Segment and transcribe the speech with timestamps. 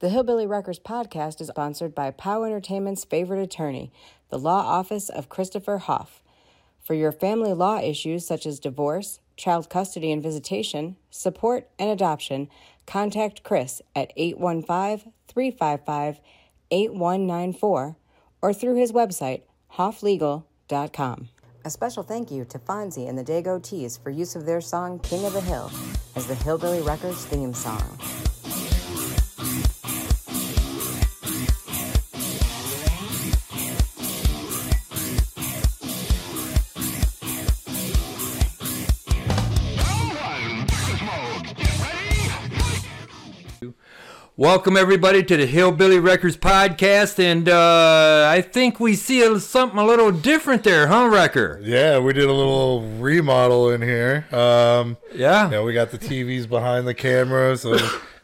[0.00, 3.92] The Hillbilly Wreckers podcast is sponsored by POWW Entertainment's favorite attorney,
[4.30, 6.22] the Law Office of Christopher Haaff.
[6.82, 12.48] For your family law issues such as divorce, child custody and visitation, support, and adoption,
[12.86, 16.20] contact Chris at 815 355
[16.70, 17.96] 8194
[18.40, 19.42] or through his website,
[19.74, 21.28] haafflegal.com.
[21.62, 24.98] A special thank you to Fonzie and the Dago Tees for use of their song
[25.00, 25.70] King of the Hill
[26.16, 27.98] as the Hillbilly Wreckers theme song.
[44.40, 49.78] Welcome everybody to the Hillbilly Wreckers podcast, and uh, I think we see a, something
[49.78, 51.60] a little different there, huh, Wrecker?
[51.62, 54.24] Yeah, we did a little remodel in here.
[54.32, 55.50] Um, Yeah.
[55.50, 57.76] yeah, we got the TVs behind the camera, so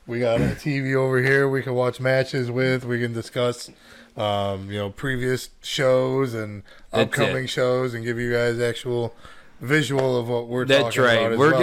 [0.06, 2.86] we got a TV over here we can watch matches with.
[2.86, 3.68] We can discuss,
[4.16, 7.50] um, you know, previous shows and That's upcoming it.
[7.50, 9.14] shows, and give you guys actual
[9.60, 11.30] visual of what we're That's talking about.
[11.30, 11.38] right.
[11.38, 11.60] We're well.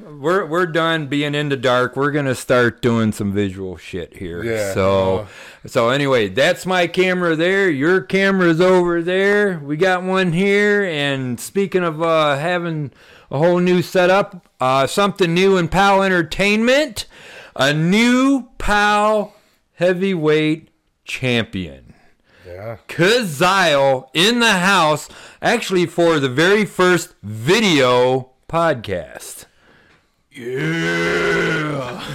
[0.00, 1.96] gonna we're we're done being in the dark.
[1.96, 4.42] We're gonna start doing some visual shit here.
[4.44, 5.26] Yeah, So uh,
[5.68, 7.68] so anyway, that's my camera there.
[7.68, 9.58] Your camera's over there.
[9.58, 10.84] We got one here.
[10.84, 12.92] And speaking of uh, having
[13.30, 17.06] a whole new setup, uh, something new in POWW Entertainment,
[17.56, 19.32] a new POWW
[19.74, 20.68] heavyweight
[21.04, 21.83] champion.
[22.54, 22.76] Yeah.
[22.86, 25.08] Kyzyle in the house,
[25.42, 29.46] actually for the very first video podcast.
[30.30, 32.00] Yeah.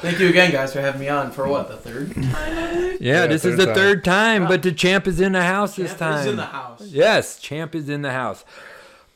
[0.00, 2.96] Thank you again, guys, for having me on for what the third time.
[3.00, 3.74] Yeah, this is the time.
[3.74, 6.18] third time, but the champ is in the house this Champ time.
[6.20, 6.82] is in the house.
[6.86, 8.44] Yes, champ is in the house.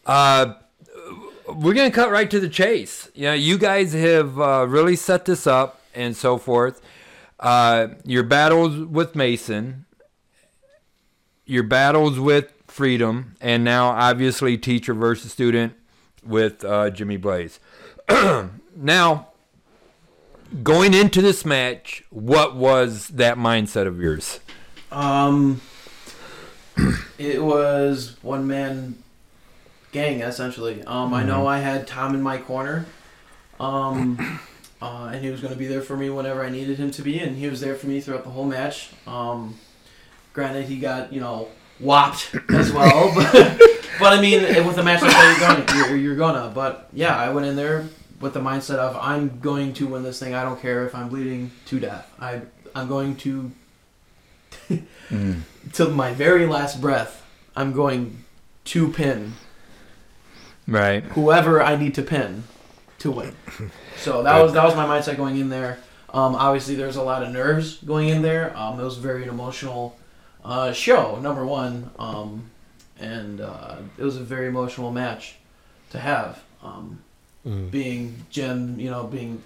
[0.04, 0.54] Uh,
[1.54, 3.08] we're gonna cut right to the chase.
[3.14, 6.80] You know, you guys have uh, really set this up and so forth.
[7.40, 9.86] Uh, your battles with Mason,
[11.44, 15.74] your battles with Freedom, and now obviously teacher versus student
[16.24, 17.60] with uh, Jimmy Blaze.
[18.76, 19.28] now,
[20.62, 24.40] going into this match, what was that mindset of yours?
[24.90, 25.60] Um,
[27.18, 28.96] it was one man
[29.92, 30.82] gang essentially.
[30.84, 32.86] Um, I know I had Tom in my corner.
[33.60, 34.40] Um,
[34.84, 37.02] uh, and he was going to be there for me whenever I needed him to
[37.02, 38.90] be, and he was there for me throughout the whole match.
[39.06, 39.58] Um,
[40.34, 41.48] granted, he got you know
[41.80, 43.32] whopped as well, but
[43.98, 46.52] but I mean, with a match like that, you're gonna you're, you're gonna.
[46.54, 47.88] But yeah, I went in there
[48.20, 50.34] with the mindset of I'm going to win this thing.
[50.34, 52.06] I don't care if I'm bleeding to death.
[52.20, 52.42] I
[52.74, 53.50] I'm going to
[55.72, 57.22] till my very last breath.
[57.56, 58.24] I'm going
[58.64, 59.34] to pin
[60.66, 61.04] Right.
[61.04, 62.44] whoever I need to pin
[63.04, 63.34] to win.
[63.96, 65.78] So that was that was my mindset going in there.
[66.12, 68.54] Um, obviously, there's a lot of nerves going in there.
[68.56, 69.96] Um, it was very an emotional
[70.44, 72.50] uh, show, number one, um,
[73.00, 75.36] and uh, it was a very emotional match
[75.90, 76.42] to have.
[76.62, 76.98] Um,
[77.46, 77.70] Mm.
[77.70, 79.42] Being Jim, you know, being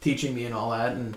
[0.00, 1.16] teaching me and all that, and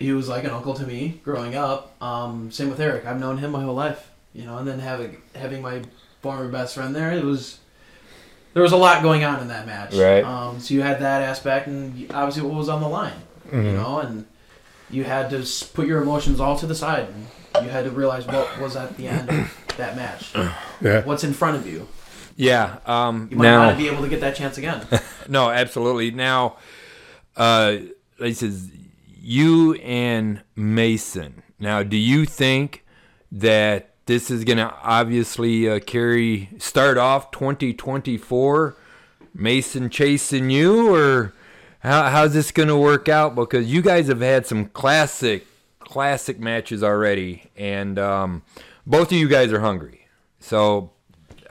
[0.00, 1.94] he was like an uncle to me growing up.
[2.02, 3.06] Um, same with Eric.
[3.06, 5.82] I've known him my whole life, you know, and then having having my
[6.22, 7.60] former best friend there, it was
[8.54, 9.94] there was a lot going on in that match.
[9.94, 10.24] Right.
[10.24, 13.12] Um, so you had that aspect, and obviously what was on the line,
[13.52, 13.74] you Mhm.
[13.74, 14.24] know, and
[14.90, 15.44] you had to
[15.74, 17.08] put your emotions all to the side,
[17.54, 20.32] and you had to realize what was at the end of that match,
[20.80, 21.04] Yeah.
[21.04, 21.88] what's in front of you.
[22.36, 22.76] Yeah.
[22.86, 24.86] Um, You might now, not be able to get that chance again.
[25.28, 26.10] no, absolutely.
[26.10, 26.56] Now,
[27.36, 27.76] uh,
[28.20, 28.68] I says,
[29.20, 31.42] you and Mason.
[31.58, 32.84] Now, do you think
[33.32, 38.76] that this is going to obviously uh, carry start off 2024?
[39.34, 41.32] Mason chasing you, or
[41.80, 43.34] how, how's this going to work out?
[43.34, 45.46] Because you guys have had some classic,
[45.80, 48.42] classic matches already, and um,
[48.86, 50.06] both of you guys are hungry.
[50.38, 50.90] So,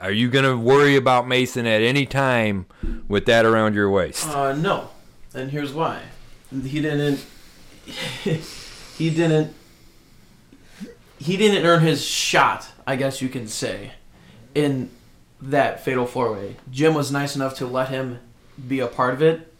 [0.00, 2.66] are you going to worry about Mason at any time
[3.06, 4.26] with that around your waist?
[4.28, 4.88] Uh, no,
[5.34, 6.00] and here's why.
[6.50, 7.24] He didn't.
[7.84, 9.54] he didn't.
[11.24, 13.92] He didn't earn his shot, I guess you can say,
[14.54, 14.90] in
[15.40, 16.56] that fatal four way.
[16.70, 18.18] Jim was nice enough to let him
[18.68, 19.50] be a part of it,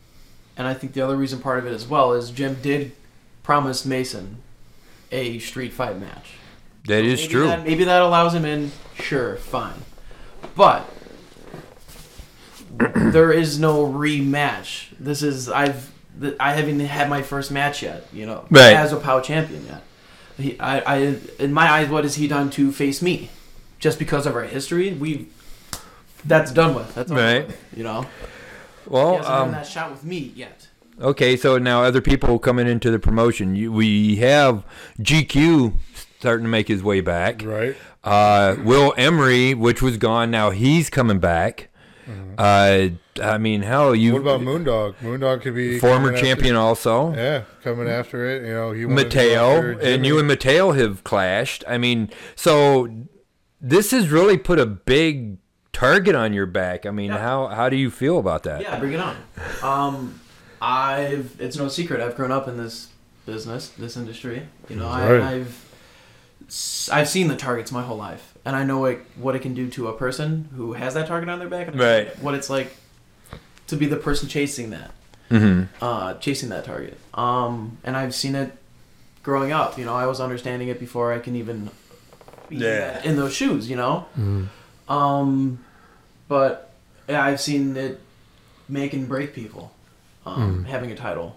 [0.58, 2.92] and I think the other reason part of it as well is Jim did
[3.42, 4.42] promise Mason
[5.10, 6.32] a street fight match.
[6.86, 7.46] that is Maybe true.
[7.46, 8.70] That, maybe that allows him in.
[8.96, 9.80] Sure, fine.
[10.54, 10.86] But
[12.76, 14.88] there is no rematch.
[15.00, 15.90] This is I've
[16.38, 18.06] I haven't had my first match yet.
[18.12, 18.74] You know, Right.
[18.76, 19.82] as a POWW champion yet.
[20.36, 20.96] He, I, I,
[21.38, 23.30] in my eyes, what has he done to face me?
[23.78, 25.28] Just because of our history, we,
[26.24, 26.94] that's done with.
[26.94, 27.46] That's over Right.
[27.46, 28.08] with, you know, he
[28.90, 30.68] Well, hasn't had um, that shot with me yet.
[31.00, 33.54] Okay, so now other people coming into the promotion.
[33.56, 34.64] You, we have
[35.00, 35.74] GQ
[36.20, 37.42] starting to make his way back.
[37.44, 37.76] Right.
[38.02, 41.68] Uh, Will Emery, which was gone, now he's coming back.
[42.38, 42.88] Uh,
[43.22, 44.12] I mean, hell, you.
[44.14, 44.94] What about Moondog?
[45.02, 47.14] Moondog could be former coming after- champion also.
[47.14, 48.42] yeah, coming after it.
[48.46, 49.22] You know, he wanted to go
[49.62, 51.62] Mateo and you and Mateo have clashed.
[51.68, 52.88] I mean, so
[53.60, 55.38] this has really put a big
[55.72, 56.86] target on your back.
[56.86, 57.18] I mean, Yeah.
[57.18, 58.60] how how do you feel about that?
[58.62, 59.16] Yeah, bring it on.
[59.62, 60.20] Um,
[60.60, 62.88] I've it's no secret I've grown up in this
[63.26, 64.48] business, this industry.
[64.68, 65.22] You know, I, Right.
[65.22, 65.64] I've
[66.48, 69.54] s- I've seen the targets my whole life, and I know it, what it can
[69.54, 71.68] do to a person who has that target on their back.
[71.68, 72.08] and Right.
[72.22, 72.74] What it's like
[73.68, 74.90] to be the person chasing that,
[75.30, 76.98] hmm uh, chasing that target.
[77.14, 78.52] Um, and I've seen it
[79.22, 79.78] growing up.
[79.78, 81.70] You know, I was understanding it before I can even
[82.48, 83.02] be Yeah.
[83.02, 83.68] in those shoes.
[83.70, 84.06] You know.
[84.18, 84.48] Mhm.
[84.88, 85.58] Um,
[86.28, 86.70] but
[87.08, 88.00] yeah, I've seen it
[88.68, 89.72] make and break people
[90.26, 91.36] um, having a title.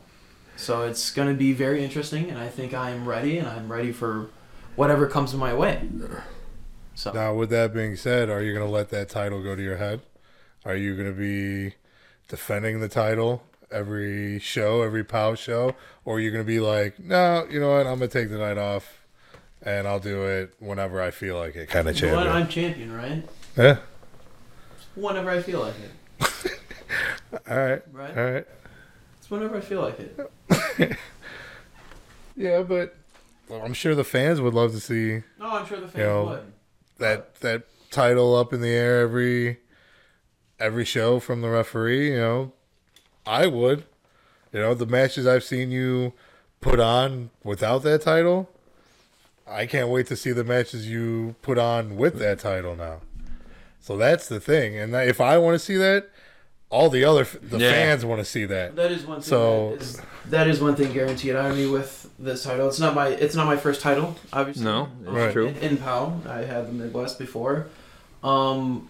[0.56, 3.92] So it's going to be very interesting, and I think I'm ready, and I'm ready
[3.92, 4.28] for
[4.76, 5.88] whatever comes my way.
[6.96, 9.62] So Now, with that being said, are you going to let that title go to
[9.62, 10.02] your head?
[10.66, 11.76] Are you going to be
[12.28, 15.76] defending the title every show, every POWW show?
[16.06, 17.88] Or you're going to be like, no, you know what?
[17.88, 19.02] I'm going to take the night off
[19.62, 22.28] and I'll do it whenever I feel like it, kind of what?
[22.28, 23.28] I'm champion, right?
[23.58, 23.78] Yeah.
[24.96, 26.60] Whenever I feel like it,
[27.50, 27.82] All right.
[27.92, 28.18] right?
[28.18, 28.46] All right.
[29.20, 30.98] It's whenever I feel like it.
[32.36, 32.96] Yeah, but
[33.50, 36.04] well, I'm sure the fans would love to see No, I'm sure the fans You
[36.04, 36.54] know, would.
[37.00, 39.58] that that title up in the air every
[40.60, 42.12] every show from the referee.
[42.12, 42.52] You know,
[43.26, 43.86] I would.
[44.54, 46.14] You know, the matches I've seen you
[46.62, 48.50] put on without that title,
[49.48, 53.02] I can't wait to see the matches you put on with that title now.
[53.80, 56.10] So that's the thing, and if I want to see that,
[56.70, 57.72] all the other the Yeah.
[57.72, 58.76] fans want to see that.
[58.76, 59.30] That is one thing.
[59.30, 62.68] So- that, is, that is one thing guaranteed on me with this title.
[62.68, 64.66] It's not my it's not my first title, obviously.
[64.66, 65.32] No, it's Right.
[65.32, 65.48] true.
[65.48, 67.68] In, in POWW, I had the Midwest before.
[68.24, 68.90] Um,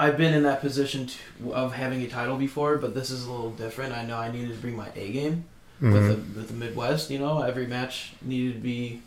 [0.00, 1.08] I've been in that position
[1.42, 3.92] to, of having a title before, but this is a little different.
[3.92, 5.44] I know I needed to bring my A game
[5.80, 6.08] with Mhm.
[6.34, 7.10] the with the Midwest.
[7.10, 9.02] You know, every match needed to be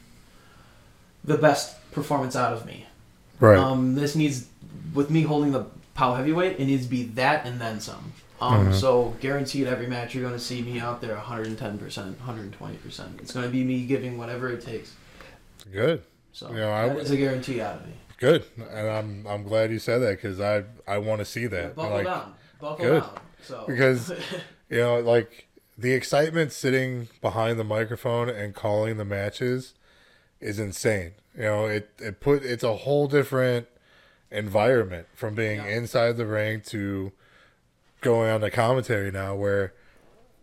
[1.23, 2.87] the best performance out of me.
[3.39, 3.57] Right.
[3.57, 4.45] Um, this needs,
[4.93, 5.65] with me holding the
[5.95, 8.13] POWW heavyweight, it needs to be that and then some.
[8.41, 8.73] Um, Mhm.
[8.73, 13.19] So guaranteed every match you're going to see me out there 110%, 120%.
[13.21, 14.91] It's going to be me giving whatever it takes.
[15.71, 16.01] Good.
[16.33, 17.93] So Yeah, I that would- is a guarantee out of me.
[18.21, 18.45] Good.
[18.57, 21.75] And I'm I'm glad you said that because I I want to see that.
[21.75, 22.33] Buckle Like, down.
[22.61, 23.01] Buckle good.
[23.01, 23.19] down.
[23.43, 24.13] So Because-
[24.69, 25.47] You know, like
[25.77, 29.73] the excitement sitting behind the microphone and calling the matches
[30.39, 31.11] is insane.
[31.35, 33.67] You know, it it put it's a whole different
[34.31, 35.67] environment from being Yeah.
[35.77, 37.11] inside the ring to
[37.99, 39.73] going on the commentary now where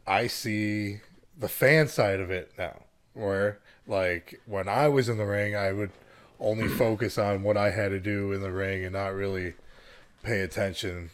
[0.07, 1.01] I see
[1.39, 2.83] the fan side of it now.
[3.15, 5.91] Where like when I was in the ring I would
[6.41, 9.55] only focus on what I had to do in the ring and not really
[10.23, 11.11] pay attention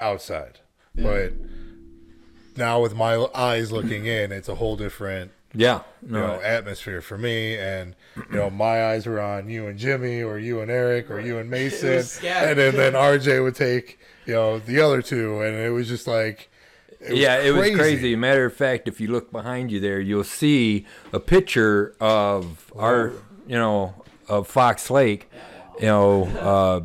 [0.00, 0.58] outside.
[0.94, 1.32] But
[2.56, 5.82] now with my eyes looking in, it's a whole different Yeah.
[6.04, 7.56] you know atmosphere for me.
[7.56, 11.20] And you know my eyes were on you and Jimmy, or you and Eric, or
[11.20, 12.58] you and Mason, was scattered.
[12.58, 16.06] and then then RJ would take you know the other two, and it was just
[16.06, 16.50] like
[17.00, 18.16] it was yeah, it was crazy.
[18.16, 22.80] Matter of fact, if you look behind you there, you'll see a picture of oh.
[22.80, 23.12] our,
[23.46, 23.94] you know,
[24.28, 25.30] of Fox Lake,
[25.80, 26.80] you know, uh,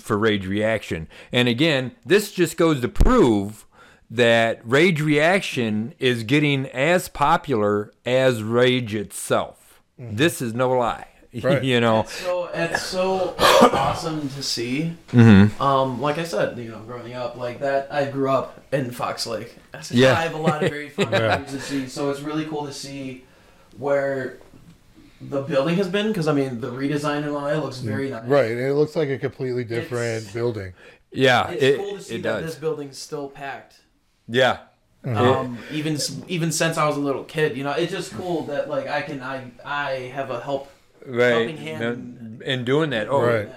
[0.00, 1.08] for Rage Reaction.
[1.32, 3.66] And again, this just goes to prove
[4.10, 9.80] that Rage Reaction is getting as popular as Rage itself.
[9.98, 11.06] This is no lie.
[11.42, 11.62] Right.
[11.62, 14.94] you know, It's so it's so awesome to see.
[15.12, 15.60] Mhm.
[15.60, 19.26] Um, like I said, you know, growing up like that, I grew up in Fox
[19.26, 19.54] Lake.
[19.82, 20.12] So Yeah.
[20.18, 21.18] I have a lot of very fun Yeah.
[21.18, 21.86] memories to see.
[21.86, 23.24] So it's really cool to see
[23.76, 24.38] where
[25.20, 28.24] the building has been because I mean the redesign and all that looks very nice.
[28.26, 28.50] right.
[28.52, 30.74] And it looks like a completely different It's- building.
[31.12, 32.44] yeah, It's it, cool to see it that does.
[32.52, 33.80] this building's still packed.
[34.28, 34.58] yeah.
[35.04, 35.96] Um, even
[36.26, 39.00] even since I was a little kid, you know, it's just cool that like I
[39.02, 40.70] can I I have a help
[41.06, 41.28] Right.
[41.30, 42.42] helping hand.
[42.44, 43.08] And doing that.
[43.08, 43.48] Oh, Right.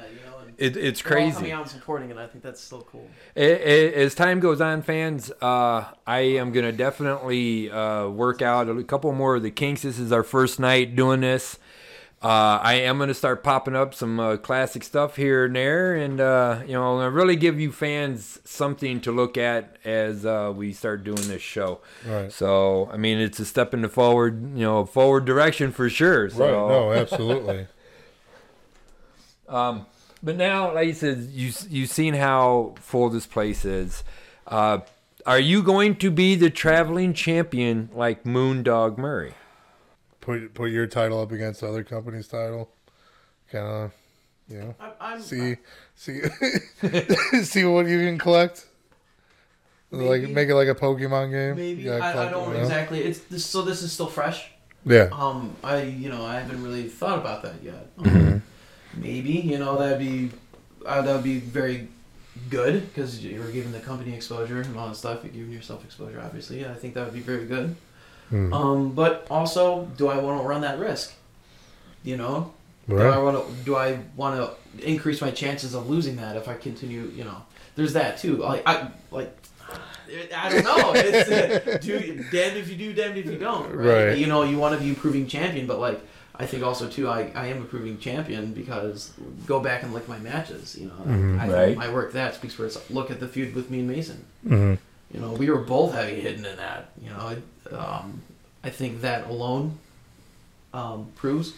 [0.62, 1.36] It, it's they're all crazy.
[1.36, 2.18] coming out and supporting it.
[2.18, 3.08] I think that's so cool.
[3.36, 8.42] A- a- As time goes on, fans, uh, I am going to definitely uh, work
[8.42, 9.82] out a couple more of the kinks.
[9.82, 11.58] This is our first night doing this.
[12.24, 15.96] Uh, I am going to start popping up some uh, classic stuff here and there,
[15.96, 20.24] and uh, you know, I'm gonna really give you fans something to look at as
[20.24, 21.80] uh, we start doing this show.
[22.08, 22.32] Right.
[22.32, 26.30] So, I mean, it's a step in the forward, you know, forward direction for sure.
[26.30, 26.52] So, Right.
[26.52, 27.66] No, absolutely.
[29.50, 29.86] Um,
[30.24, 34.04] but now, like you said, you you've seen how full this place is.
[34.48, 34.80] Uh,
[35.26, 39.34] Are you going to be the traveling champion like Moondog Murray?
[40.20, 42.70] Put put your title up against other company's title.
[43.52, 43.92] Kind of,
[44.48, 44.76] you know.
[44.80, 45.58] I, I'm, See,
[45.96, 46.22] see,
[47.44, 48.66] see what you can collect.
[49.92, 51.56] Like make it like a Pokemon game.
[51.58, 52.62] maybe You gotta I, I don't you know?
[52.62, 53.02] exactly.
[53.02, 54.50] It's this, so this is still fresh.
[54.86, 55.10] Yeah.
[55.12, 57.90] Um, I you know I haven't really thought about that yet.
[57.98, 58.42] Um.
[58.96, 60.32] Maybe you know that'd be
[60.86, 61.88] uh, that would be very
[62.50, 65.24] good because you're giving the company exposure and all that stuff.
[65.24, 66.62] You're giving yourself exposure, obviously.
[66.62, 67.76] Yeah, I think that would be very good.
[68.30, 68.54] Hmm.
[68.54, 71.14] Um, but also, do I want to run that risk?
[72.04, 72.54] You know,
[72.88, 76.48] do I want to do I want to increase my chances of losing that if
[76.48, 77.12] I continue?
[77.16, 77.44] You know,
[77.76, 78.38] there's that too.
[78.38, 79.38] Like I like.
[80.36, 80.92] I don't know.
[80.96, 83.72] It's uh, do damned if you do, damned if you don't.
[83.74, 84.08] Right.
[84.08, 84.18] Right.
[84.18, 86.02] You know, you want to be a proving champion, but like
[86.42, 89.12] I think also too, I, I am a proving champion because
[89.46, 90.76] go back and look my matches.
[90.78, 91.40] You know, Mhm.
[91.40, 91.78] I, Right.
[91.78, 92.90] my work that speaks for itself.
[92.90, 94.26] Look at the feud with me and Mason.
[94.48, 94.78] Mhm.
[95.14, 96.90] You know, we were both heavy hidden in that.
[97.02, 98.22] You know, it, um,
[98.64, 99.78] I think that alone
[100.74, 101.54] um, proves.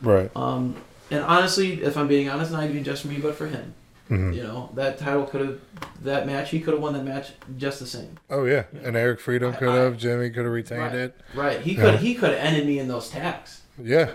[0.00, 0.30] Right.
[0.34, 0.76] Um,
[1.10, 3.74] and honestly, if I'm being honest, not even just for me, but for him.
[4.10, 4.34] Mhm.
[4.34, 5.58] You know, that title could have,
[6.02, 8.18] that match, he could have won that match just the same.
[8.30, 9.96] Oh yeah, and Eric Freedom could have.
[9.96, 10.94] Jimmy could have retained Right.
[10.94, 11.20] it.
[11.34, 11.60] Right.
[11.60, 11.96] He could Yeah.
[11.98, 13.62] he could have ended me in those tags.
[13.82, 14.10] Yeah.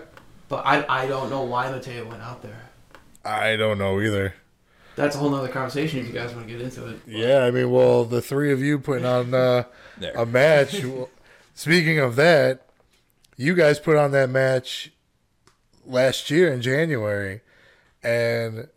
[0.49, 2.69] But I, I don't know why Mateo went out there.
[3.23, 4.33] I don't know either.
[4.95, 6.99] That's a whole nother conversation if you guys want to get into it.
[7.07, 9.63] Yeah, I mean, well, the three of you putting on uh,
[10.15, 10.83] a match.
[10.83, 11.09] well,
[11.53, 12.67] Speaking of that,
[13.37, 14.91] you guys put on that match
[15.85, 17.41] last year in January,
[18.01, 18.69] and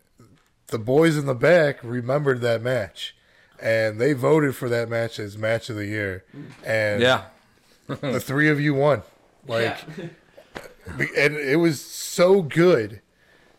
[0.67, 3.15] the boys in the back remembered that match,
[3.61, 6.25] and they voted for that match as match of the year,
[6.65, 7.25] and Yeah.
[7.87, 9.03] the three of you won.
[9.47, 10.05] Like, yeah.
[10.87, 13.01] And it was so good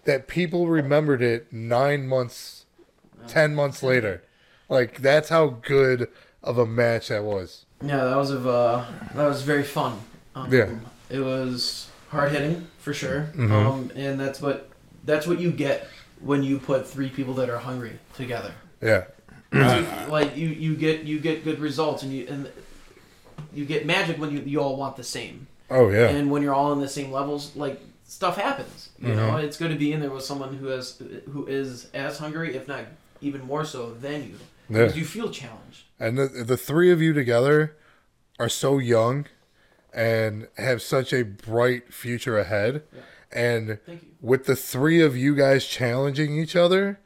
[0.05, 2.65] that people remembered it nine months,
[3.27, 4.23] ten months later.
[4.69, 6.09] Like that's how good
[6.43, 7.65] of a match that was.
[7.81, 9.99] Yeah, that was of uh, that was very fun.
[10.35, 10.69] Um, Yeah.
[11.09, 13.29] it was hard hitting for sure.
[13.35, 13.51] Mhm.
[13.51, 14.69] Um, and that's what
[15.05, 15.87] that's what you get
[16.21, 18.53] when you put three people that are hungry together.
[18.81, 19.05] Yeah,
[20.09, 22.49] like you, you get you get good results, and you and
[23.53, 25.47] you get magic when you you all want the same.
[25.73, 28.89] Oh yeah, And when you're all on the same levels, like stuff happens.
[28.99, 29.15] You Mhm.
[29.17, 31.01] know, it's good to be in there with someone who has
[31.31, 32.85] who is as hungry, if not
[33.21, 34.35] even more so, than you.
[34.69, 34.93] yeah.
[34.93, 35.83] You feel challenged.
[35.99, 37.75] And the the three of you together
[38.39, 39.25] are so young
[39.93, 42.83] and have such a bright future ahead.
[42.93, 43.01] Yeah.
[43.31, 44.09] And Thank you.
[44.21, 46.99] with the three of you guys challenging each other,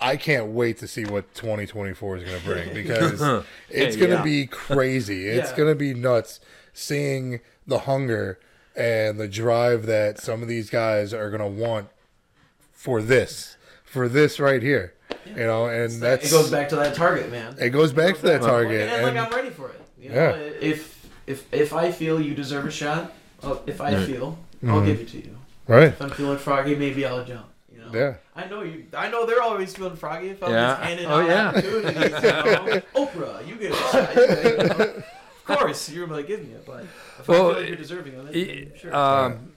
[0.00, 3.20] I can't wait to see what 2024 is going to bring because
[3.70, 4.22] it's going to Yeah.
[4.22, 5.28] be crazy.
[5.36, 5.56] It's Yeah.
[5.56, 6.40] going to be nuts
[6.78, 8.38] seeing the hunger
[8.76, 11.88] and the drive that some of these guys are going to want
[12.72, 14.94] for this, for this right here.
[15.26, 17.54] You know, and that's it goes back to that target, man.
[17.60, 18.88] it goes back to that Like, target.
[18.88, 19.80] and, like I'm ready for it.
[20.00, 20.30] You know, Yeah.
[20.60, 24.06] if if if I feel you deserve a shot, uh, if I Right.
[24.06, 24.86] feel, I'll Mhm.
[24.86, 25.36] give it to you.
[25.66, 25.88] right?
[25.88, 27.46] If I'm feeling froggy, maybe I'll jump.
[27.70, 27.90] You know.
[27.92, 28.14] Yeah.
[28.34, 28.84] I know you.
[28.96, 30.30] I know they're always feeling froggy.
[30.30, 30.68] If I'm Yeah.
[30.70, 31.48] just handing Oh, out yeah.
[31.48, 34.16] opportunities, you know, Oprah, you get a shot.
[34.16, 35.02] You get, you know.
[35.48, 36.84] Of course, you're like, give me it, but
[37.18, 38.94] if Well, I feel like you're deserving of it, It- sure.
[38.94, 39.52] um,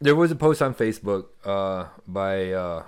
[0.00, 2.84] there was a post on Facebook uh, by uh,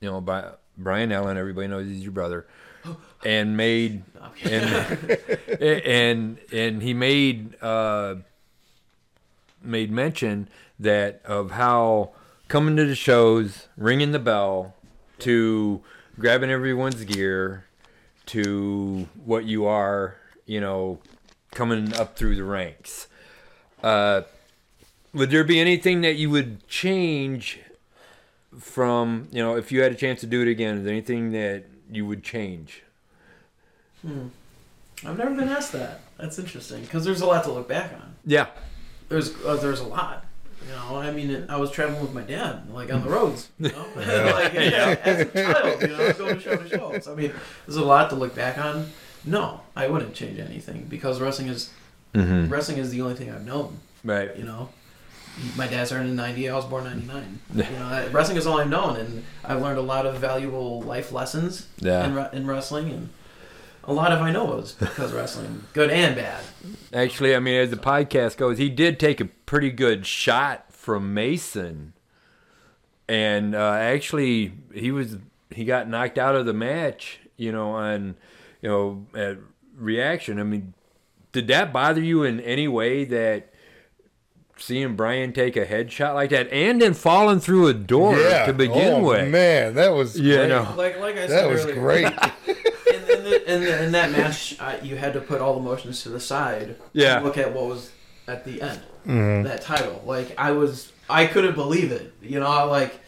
[0.00, 1.36] you know by Brian Allen.
[1.36, 2.46] Everybody knows he's your brother,
[3.24, 5.18] and made No, I'm kidding.
[5.60, 8.16] and and and he made uh,
[9.62, 12.12] made mention that of how
[12.48, 14.74] coming to the shows, ringing the bell,
[15.20, 15.82] to
[16.18, 17.64] grabbing everyone's gear,
[18.26, 20.16] to what you are,
[20.46, 20.98] you know,
[21.52, 23.08] coming up through the ranks.
[23.82, 24.22] Uh,
[25.12, 27.60] would there be anything that you would change
[28.58, 30.78] from, you know, if you had a chance to do it again?
[30.78, 32.82] Is there anything that you would change?
[34.02, 34.28] Hmm.
[35.04, 36.00] I've never been asked that.
[36.18, 38.14] That's interesting because there's a lot to look back on.
[38.24, 38.46] Yeah.
[39.08, 40.24] There's uh, there's a lot.
[40.66, 43.50] You know, I mean, I was traveling with my dad, like on the roads.
[43.58, 46.98] You know, like you know, as a child, you know, going to show to show.
[46.98, 47.32] So I mean,
[47.66, 48.90] there's a lot to look back on.
[49.26, 51.70] No, I wouldn't change anything because wrestling is
[52.14, 52.48] Mm-hmm.
[52.50, 53.78] wrestling is the only thing I've known.
[54.02, 54.34] Right.
[54.38, 54.70] You know,
[55.54, 56.48] my dad started in '90.
[56.48, 57.40] I was born in '99.
[57.54, 60.80] You know, I- wrestling is all I've known, and I've learned a lot of valuable
[60.80, 62.06] life lessons Yeah.
[62.30, 63.08] in, in wrestling, and
[63.84, 66.42] a lot of I know was because wrestling, good and bad.
[66.94, 71.12] Actually, I mean, as the podcast goes, he did take a pretty good shot from
[71.12, 71.92] Mason,
[73.08, 75.18] and uh, actually, he was
[75.50, 77.20] he got knocked out of the match.
[77.36, 78.16] You know, on
[78.66, 79.38] you know at
[79.76, 80.40] reaction.
[80.40, 80.74] I mean,
[81.30, 83.52] did that bother you in any way that?
[84.58, 88.46] Seeing Brian take a headshot like that and then falling through a door yeah.
[88.46, 89.28] to begin oh, with.
[89.28, 90.48] Man, that was Yeah, great.
[90.48, 90.74] no.
[90.74, 92.06] Like like I said That was earlier, great.
[92.06, 95.60] and, and the, in, the, in that match, uh, you had to put all the
[95.60, 96.76] motions to the side.
[96.94, 97.18] Yeah.
[97.18, 97.90] To look at what was
[98.26, 98.80] at the end.
[99.06, 99.44] Mhm.
[99.44, 102.14] That title, like I was, I couldn't believe it.
[102.22, 102.98] You know, like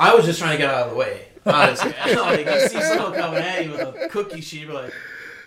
[0.00, 1.26] I was just trying to get out of the way.
[1.46, 4.74] Honestly, I know like you see someone coming at you with a cookie sheet, you're
[4.74, 4.92] like,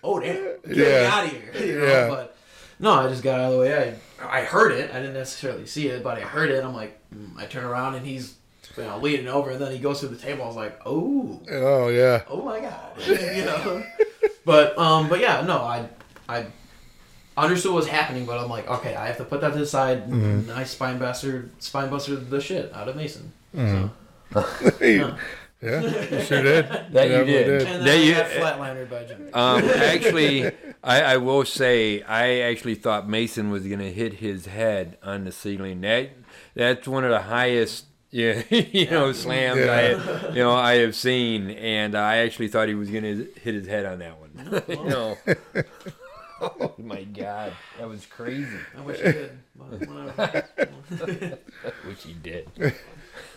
[0.04, 1.10] oh damn, get me Yeah.
[1.12, 1.66] out of here.
[1.66, 1.86] You know?
[1.86, 2.08] Yeah.
[2.10, 2.36] But
[2.80, 3.96] no, I just got out of the way.
[4.22, 4.92] I I heard it.
[4.92, 6.63] I didn't necessarily see it, but I heard it.
[6.63, 7.38] I'm like, mm.
[7.38, 8.36] I turn around and he's
[8.77, 10.44] you know, leaning over, and then he goes through the table.
[10.44, 12.22] I was like, oh, Oh yeah.
[12.30, 13.84] oh my god, you know.
[14.46, 15.88] But um, but yeah, no, I
[16.30, 16.46] I
[17.36, 19.66] understood what was happening, but I'm like, okay, I have to put that to the
[19.66, 20.04] side.
[20.08, 23.32] And I spine buster, spine buster the shit out of Mason.
[23.56, 23.89] So,
[24.82, 25.18] yeah,
[25.61, 26.65] you sure did.
[26.91, 27.49] That you definitely did.
[27.49, 28.27] and then That I you- got
[28.59, 29.31] flatlined by Jimmy.
[29.33, 30.45] Um, actually,
[30.83, 35.25] I, I will say I actually thought Mason was going to hit his head on
[35.25, 35.81] the ceiling.
[35.81, 36.09] That
[36.53, 41.49] that's one of the highest, yeah, you know, slams I, you know, I have seen,
[41.51, 44.63] and I actually thought he was going to hit his head on that one.
[44.67, 45.17] you know.
[46.39, 48.45] Oh my God, that was crazy.
[48.77, 49.31] I wish I did.
[49.55, 51.39] But whatever.
[51.85, 52.47] Which he did.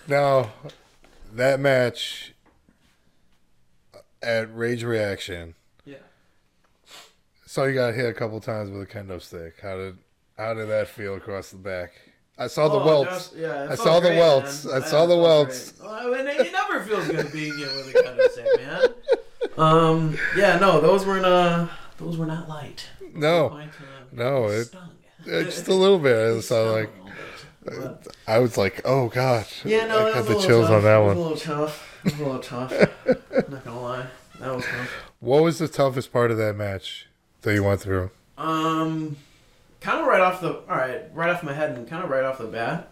[0.07, 0.53] Now,
[1.35, 2.35] that match
[4.23, 5.97] at Rage Reaction, yeah.
[7.47, 9.55] saw you got hit a couple times with a kendo stick.
[9.63, 9.99] How did
[10.37, 11.93] how did that feel across the back?
[12.39, 13.11] I saw the Oh, welts.
[13.11, 14.65] just- yeah, I saw the welts.
[14.65, 14.83] man.
[14.83, 15.73] I saw it the welts.
[15.73, 15.91] great.
[15.91, 18.89] Well, I mean, it never feels good being hit with a kendo stick, man.
[19.59, 21.67] Um, yeah, no, those weren't uh,
[21.99, 22.87] those were not light.
[23.13, 23.67] No, uh,
[24.13, 24.91] no, it- stung.
[25.27, 26.17] uh, just a little bit.
[26.17, 27.00] I It saw like a little bit.
[27.79, 29.47] But- I was like, oh god.
[29.65, 30.77] Yeah, no, I that got was the a chills tough.
[30.77, 31.17] on that It was one.
[31.17, 32.01] a little tough.
[32.05, 32.73] It was a little tough.
[33.49, 34.07] not gonna lie,
[34.41, 34.91] that was tough.
[35.21, 37.07] What was the toughest part of that match
[37.43, 38.11] that you went through?
[38.39, 39.17] Um,
[39.81, 42.25] kind of right off the all right, right off my head, and kind of right
[42.25, 42.89] off the bat.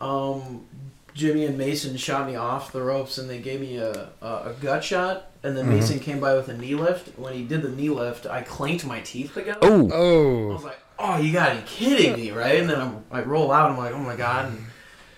[0.00, 0.66] Um,
[1.14, 4.56] Jimmy and Mason shot me off the ropes, and they gave me a a, a
[4.60, 7.16] gut shot, and then Mason came by with a knee lift.
[7.18, 9.60] When he did the knee lift, I clanked my teeth together.
[9.62, 13.04] I Oh, Oh, was like, "Oh, you gotta be kidding me, right?" And then I'm,
[13.10, 13.70] I roll out.
[13.70, 14.66] I'm like, "Oh my god!" And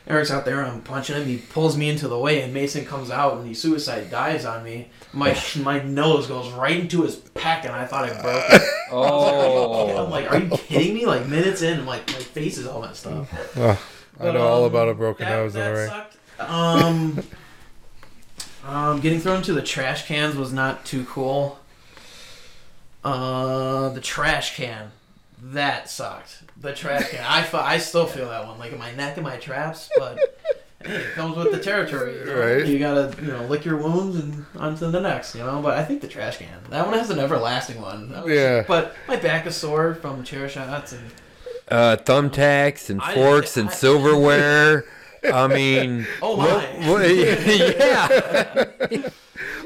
[0.07, 0.61] Eric's out there.
[0.61, 1.27] and I'm punching him.
[1.27, 4.65] He pulls me into the way, and Mason comes out and he suicide dives on
[4.65, 4.89] me.
[5.13, 8.63] My my nose goes right into his pec, and I thought I broke it.
[8.91, 9.97] Oh.
[10.05, 11.07] I'm like, are you kidding me?
[11.07, 13.27] Like minutes in, I'm like, my face is all messed up.
[13.57, 13.83] oh,
[14.21, 16.17] I know all about a broken that, nose in that sucked.
[16.39, 17.23] Um,
[18.65, 21.59] um, getting thrown to the trash cans was not too cool.
[23.03, 24.93] Uh, the trash can,
[25.53, 26.43] that sucked.
[26.61, 29.37] The trash can, I, I still feel that one, like in my neck and my
[29.37, 30.19] traps, but.
[30.85, 32.19] Hey, it comes with the territory.
[32.19, 32.41] You, know?
[32.57, 32.67] Right.
[32.67, 35.63] you gotta, you know, lick your wounds and on to the next, you know.
[35.63, 38.11] But I think the trash can, that one has an everlasting one.
[38.11, 38.65] Was- Yeah.
[38.69, 41.11] But my back is sore from chair shots and
[41.69, 44.85] uh, thumbtacks and I- forks and silverware.
[45.25, 46.67] I mean, oh my.
[46.91, 48.65] what- yeah,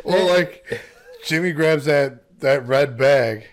[0.04, 0.80] Well, like
[1.24, 3.44] Jimmy grabs that that red bag,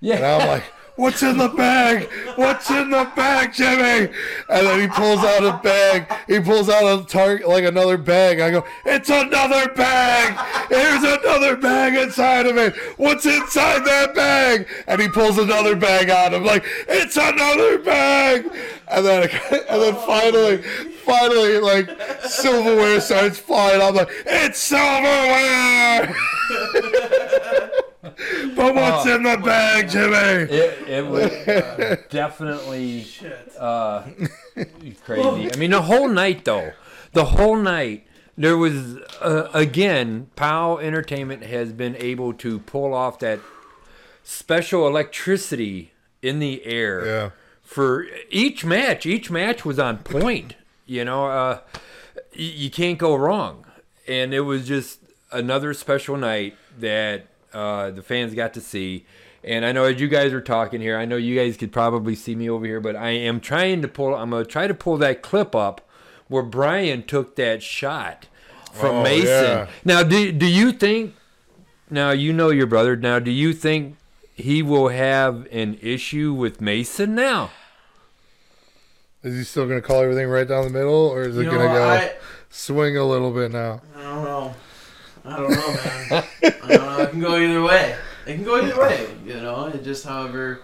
[0.00, 0.26] yeah, and.
[0.26, 0.64] I'm like,
[0.96, 2.08] "What's in the bag?
[2.36, 4.12] What's in the bag, Jimmy?"
[4.48, 6.06] And then he pulls out a bag.
[6.28, 8.40] He pulls out a target like another bag.
[8.40, 10.38] I go, "It's another bag.
[10.68, 12.76] Here's another bag inside of it.
[12.96, 16.32] What's inside that bag?" And he pulls another bag out.
[16.32, 18.48] I'm like, "It's another bag."
[18.88, 19.28] And then
[19.68, 20.58] and then finally,
[21.04, 21.90] finally, like
[22.22, 23.80] silverware starts flying.
[23.82, 26.14] I'm like, "It's silverware."
[28.56, 30.14] But what's in the bag, Jimmy?
[30.52, 33.52] It, it was uh, definitely Shit.
[33.58, 34.04] uh,
[35.04, 35.52] crazy.
[35.52, 36.72] I mean, the whole night, though,
[37.12, 43.18] the whole night, there was, uh, again, POWW Entertainment has been able to pull off
[43.20, 43.40] that
[44.22, 47.30] special electricity in the air Yeah.
[47.62, 49.06] for each match.
[49.06, 50.54] Each match was on point.
[50.86, 51.60] You know, uh,
[52.14, 52.20] y-
[52.54, 53.66] you can't go wrong.
[54.08, 55.00] And it was just
[55.32, 59.06] another special night that uh, the fans got to see.
[59.42, 62.14] And I know as you guys are talking here, I know you guys could probably
[62.14, 64.14] see me over here, but I am trying to pull.
[64.14, 65.82] I'm gonna try to pull that clip up
[66.28, 68.26] where Brian took that shot
[68.72, 69.26] from Oh, Mason.
[69.28, 69.66] yeah.
[69.84, 71.14] Now, do do you think?
[71.90, 72.96] Now you know your brother.
[72.96, 73.96] Now, do you think
[74.34, 77.50] he will have an issue with Mason now?
[79.22, 81.58] Is he still gonna call everything right down the middle, or is it You know,
[81.58, 82.12] gonna go I,
[82.50, 83.80] swing a little bit now?
[83.96, 84.54] I don't know.
[85.24, 86.24] I don't know, man.
[86.42, 86.98] I don't know.
[87.02, 87.96] It can go either way.
[88.26, 89.06] It can go either way.
[89.24, 90.60] You know, it just however,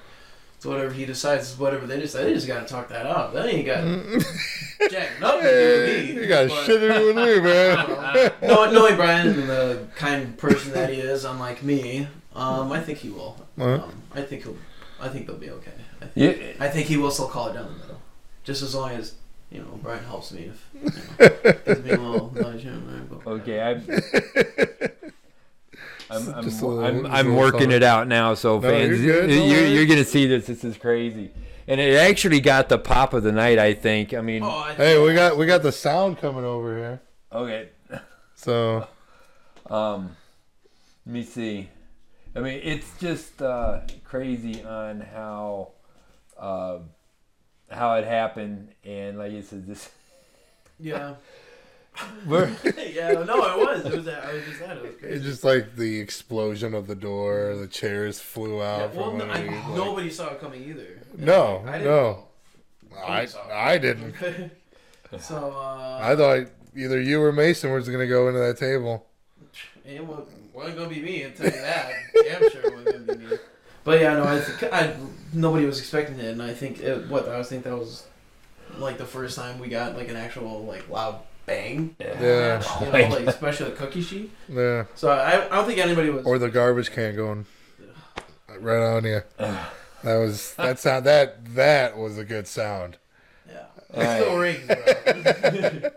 [0.56, 2.24] it's whatever he decides is whatever they decide.
[2.24, 3.32] They just got to talk that out.
[3.32, 6.22] Then you got Jack nothing to do with me.
[6.22, 7.78] you got but- shit to do with me, man.
[7.78, 12.80] Uh, knowing, knowing Brian and the kind person that he is, unlike me, um, I
[12.80, 13.36] think he will.
[13.58, 13.74] Huh?
[13.84, 14.56] Um, I think he'll.
[15.00, 15.72] I think they'll be okay.
[16.02, 16.52] I think, Yeah.
[16.60, 18.02] I think he will still call it down the middle,
[18.44, 19.14] just as long as
[19.50, 20.50] you know Brian helps me.
[20.52, 23.72] If you know, gives me a little nudge here and Okay, I
[26.12, 27.72] I'm, I'm, Just a little- I'm, just a I'm working thought.
[27.72, 30.46] it out now, so No, fans, you're good, you're, you're gonna see this.
[30.46, 31.30] This is crazy,
[31.68, 33.60] and it actually got the pop of the night.
[33.60, 34.12] I think.
[34.12, 37.00] I mean, Oh, I Hey, we got we got the sound coming over here.
[37.32, 37.68] okay.
[38.34, 38.88] So
[39.68, 40.16] Um,
[41.06, 41.68] let me see.
[42.34, 45.72] I mean, it's just uh, crazy on how
[46.38, 46.78] uh,
[47.70, 49.90] how it happened, and like I said, this.
[50.80, 51.14] yeah.
[52.26, 52.46] We're,
[52.78, 53.84] yeah, no, it was.
[53.84, 54.08] It was.
[54.08, 54.76] I was just that.
[54.76, 55.14] It was crazy.
[55.16, 59.26] it's just like the explosion of the door, the chairs flew out Yeah, from well,
[59.26, 61.00] no, I, like- nobody saw it coming either.
[61.18, 62.24] no, I didn't no,
[62.96, 63.52] I Nobody saw it.
[63.52, 64.14] I didn't.
[65.20, 69.04] so uh, I thought either you or Mason was gonna go into that table.
[69.84, 70.20] it wa-
[70.54, 71.24] wasn't gonna be me.
[71.26, 71.92] I'll tell you that.
[72.14, 73.36] Damn sure it wasn't gonna be me.
[73.84, 74.94] But yeah, no, I, think I
[75.32, 78.06] nobody was expecting it, and I think it, what I was think that was
[78.76, 81.96] like the first time we got like an actual like loud bang.
[81.98, 82.62] Yeah.
[82.80, 84.30] You know, like especially the cookie sheet.
[84.48, 86.24] Yeah, So I, I don't think anybody was.
[86.26, 87.46] or the garbage can going
[88.58, 89.22] right on you.
[89.38, 92.96] That was that sound that that was a good sound.
[93.48, 93.64] yeah.
[93.92, 94.22] It Alright.
[94.22, 94.76] still rings, bro.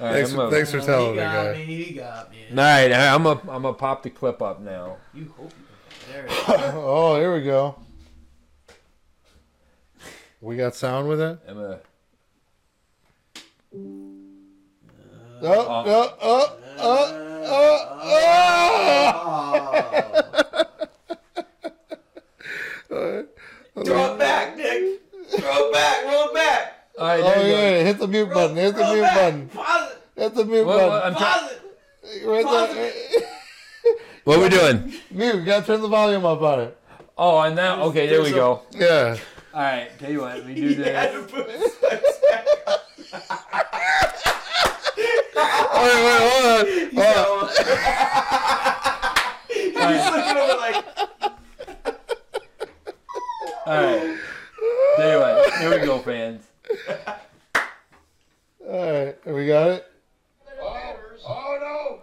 [0.00, 1.64] all right, Thanks, for, a- thanks for telling he me, got me.
[1.64, 2.38] He got me.
[2.50, 4.96] All right, I'm a, I'm gonna pop the clip up now.
[5.12, 5.61] You hope you.
[6.10, 6.26] There
[6.76, 7.76] oh, here we go.
[10.40, 11.38] We got sound with it.
[11.48, 11.78] I'm a, uh, uh,
[15.44, 15.84] Oh, uh,
[16.20, 19.42] oh, oh, oh, oh,
[22.90, 23.24] oh.
[23.84, 25.00] Throw it back, Nick.
[25.30, 26.04] Throw it back.
[26.04, 26.88] Roll it back.
[26.98, 27.58] all right, Oh there you go.
[27.60, 28.56] yeah, hit the mute button.
[28.56, 29.14] Hit the mute back.
[29.14, 29.48] button.
[29.48, 30.20] Pause it.
[30.22, 31.14] Hit the mute What, what, button.
[31.14, 32.26] I'm try- Pause it.
[32.26, 32.92] Right pause there.
[34.24, 34.92] what we doing?
[35.10, 35.34] Mute.
[35.36, 36.78] You gotta turn the volume up on it.
[37.18, 38.62] Oh, and now, okay, there we There's go.
[38.72, 39.18] Yeah.
[39.52, 41.30] All right, tell you what, let me do He had this.
[41.30, 42.78] to put his specs back on.
[45.82, 46.64] Wait, wait, hold on.
[46.96, 47.48] Hold on.
[49.92, 50.76] He's looking over like.
[53.66, 54.18] All right,
[54.96, 56.42] tell you what, here we go, fans.
[58.66, 59.86] All right, we got it.
[60.62, 62.00] Oh, oh no!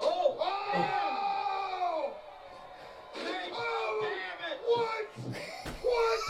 [0.00, 0.36] Oh!
[0.40, 0.42] Oh!
[3.54, 3.62] Oh!
[4.02, 4.58] Damn it!
[4.66, 5.04] What?
[5.82, 6.20] What?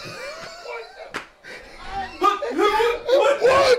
[2.53, 2.97] What?
[3.43, 3.43] What?
[3.43, 3.79] What?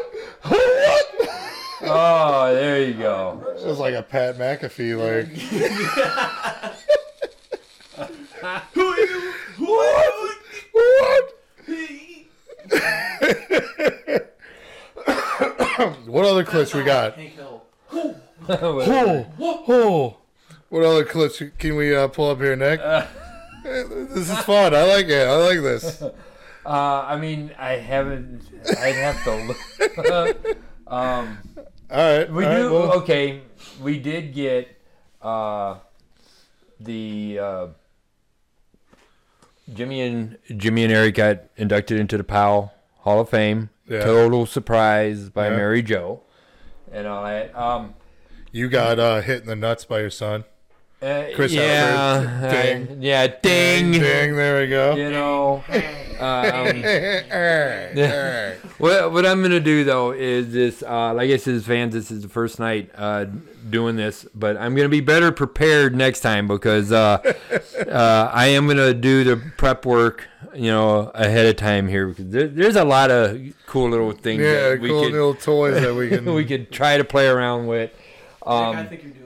[1.85, 3.43] Oh, there you go.
[3.57, 5.27] It was like a Pat McAfee, like.
[8.73, 9.33] Who are you?
[9.55, 10.29] Who are you?
[10.71, 11.33] What?
[16.05, 17.15] What other clips we got?
[17.15, 17.63] Hank Hill.
[17.91, 18.15] Oh,
[19.67, 20.17] oh.
[20.69, 22.79] What other clips can we uh, pull up here, Nick?
[23.63, 24.73] this is fun.
[24.73, 25.27] I like it.
[25.27, 26.01] I like this.
[26.01, 26.11] Uh,
[26.65, 28.41] I mean, I haven't.
[28.79, 29.57] I'd have to look.
[30.87, 31.37] um,
[31.91, 32.31] All right.
[32.31, 32.71] we all right, do.
[32.73, 33.41] well, okay,
[33.81, 34.67] we did get
[35.21, 35.77] uh,
[36.79, 37.67] the uh,
[39.73, 43.69] Jimmy and Jimmy and Eric got inducted into the POWW Hall of Fame.
[43.87, 44.03] Yeah.
[44.03, 45.57] Total surprise by Yeah.
[45.57, 46.21] Mary Jo,
[46.91, 47.55] and all that.
[47.55, 47.93] Um,
[48.51, 50.45] You got uh, hit in the nuts by your son.
[51.01, 52.39] uh, Chris yeah.
[52.43, 53.01] I- Ding.
[53.01, 53.91] yeah, ding.
[53.91, 54.95] Ding, there we go.
[54.95, 55.63] You know.
[56.23, 56.83] Um.
[58.79, 60.83] What what I'm gonna do though is this.
[60.83, 63.25] Uh, like I said, fans, this is the first night uh,
[63.69, 67.19] doing this, but I'm gonna be better prepared next time because uh,
[67.87, 72.29] uh, I am gonna do the prep work, you know, ahead of time here because
[72.29, 75.79] there, there's a lot of cool little things Yeah, that we cool could little toys
[75.81, 76.25] that we can.
[76.33, 77.91] we could try to play around with.
[77.91, 77.99] Nick,
[78.45, 79.22] I Um, think you're doing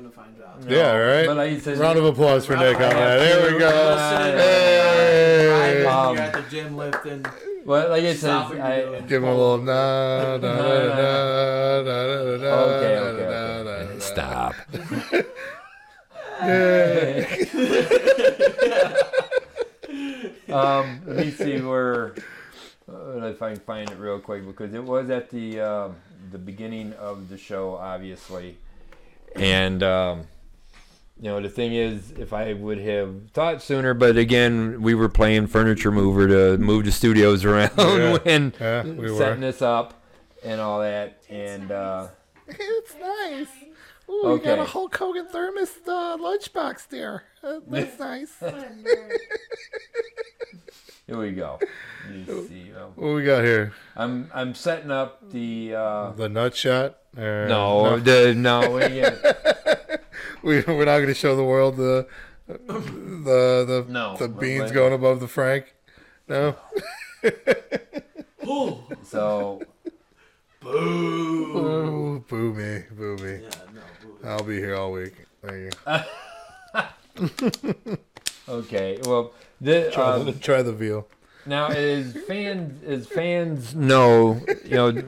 [0.58, 0.72] a fine job.
[0.72, 1.26] yeah, right.
[1.28, 3.18] but like I said, Round of applause for Nick on that.
[3.18, 3.98] There we go.
[3.98, 4.32] Hey.
[4.38, 5.86] Hey.
[5.86, 7.26] Um, You're at the gym lifting.
[7.66, 9.02] well, like I said, Stop what you're I.
[9.02, 12.54] Give him a little na na na na na na na.
[12.54, 13.30] okay, na, okay, na, okay.
[13.30, 13.76] na, na.
[14.00, 14.54] Stop.
[20.50, 22.14] um, let me see where
[22.88, 25.96] uh, if I can find it real quick because it was at the um,
[26.32, 28.58] the beginning of the show, obviously,
[29.36, 30.28] and um,
[31.20, 35.10] you know the thing is, if I would have thought sooner, but again, we were
[35.10, 38.18] playing furniture mover to move the studios around Yeah.
[38.24, 39.18] when Yeah, we were.
[39.18, 39.94] setting this up
[40.44, 41.72] and all that, and.
[41.72, 42.08] Uh,
[42.50, 43.50] It's nice.
[44.10, 44.72] Ooh, you got a Okay.
[44.72, 47.24] Hulk Hogan thermos uh, lunchbox there.
[47.44, 48.32] Uh, that's nice.
[51.08, 51.60] Here we go.
[52.12, 53.74] You see, um, What we got here?
[53.96, 56.98] I'm I'm setting up the uh, The nut shot?
[57.18, 60.04] Uh, no the no we get-
[60.48, 62.08] We, we're not going to show the world the
[62.48, 62.56] the
[63.68, 65.76] the, No, the beans but- going above the Frank.
[66.30, 66.56] No.
[69.04, 69.62] so
[70.62, 70.70] Boo.
[70.72, 73.42] Ooh, boo me, boo me.
[73.44, 74.18] Yeah, no, boo.
[74.28, 75.16] I'll be here all week.
[75.46, 75.74] Thank
[77.20, 77.98] you.
[78.50, 81.06] Okay, well, the, Try, um, the, try the veal.
[81.46, 85.04] Now, as fans, as fans know, you know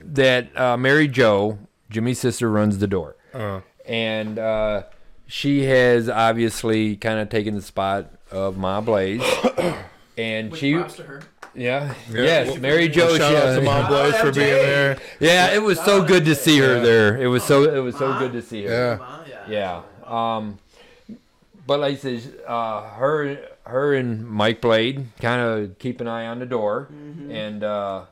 [0.00, 1.58] that uh, Mary Jo,
[1.90, 4.82] Jimmy's sister, runs the door, Uh, and uh,
[5.26, 9.22] she has obviously kind of taken the spot of Ma Blaze,
[10.18, 11.22] and Which she, props to her.
[11.54, 12.22] yeah, Yeah.
[12.22, 14.98] yes, Well, Mary Jo, Shout she, out to uh, Mom Blaze for being there.
[15.20, 17.20] yeah, it was so good to see her there.
[17.20, 18.98] It was so, it was so good to see her.
[19.28, 19.44] Yeah.
[19.48, 19.82] Yeah.
[20.06, 20.28] Yeah.
[20.36, 20.58] Um,
[21.66, 26.26] but like I said, uh, her, her and Mike Blade kind of keep an eye
[26.26, 26.88] on the door,
[27.30, 28.04] and uh,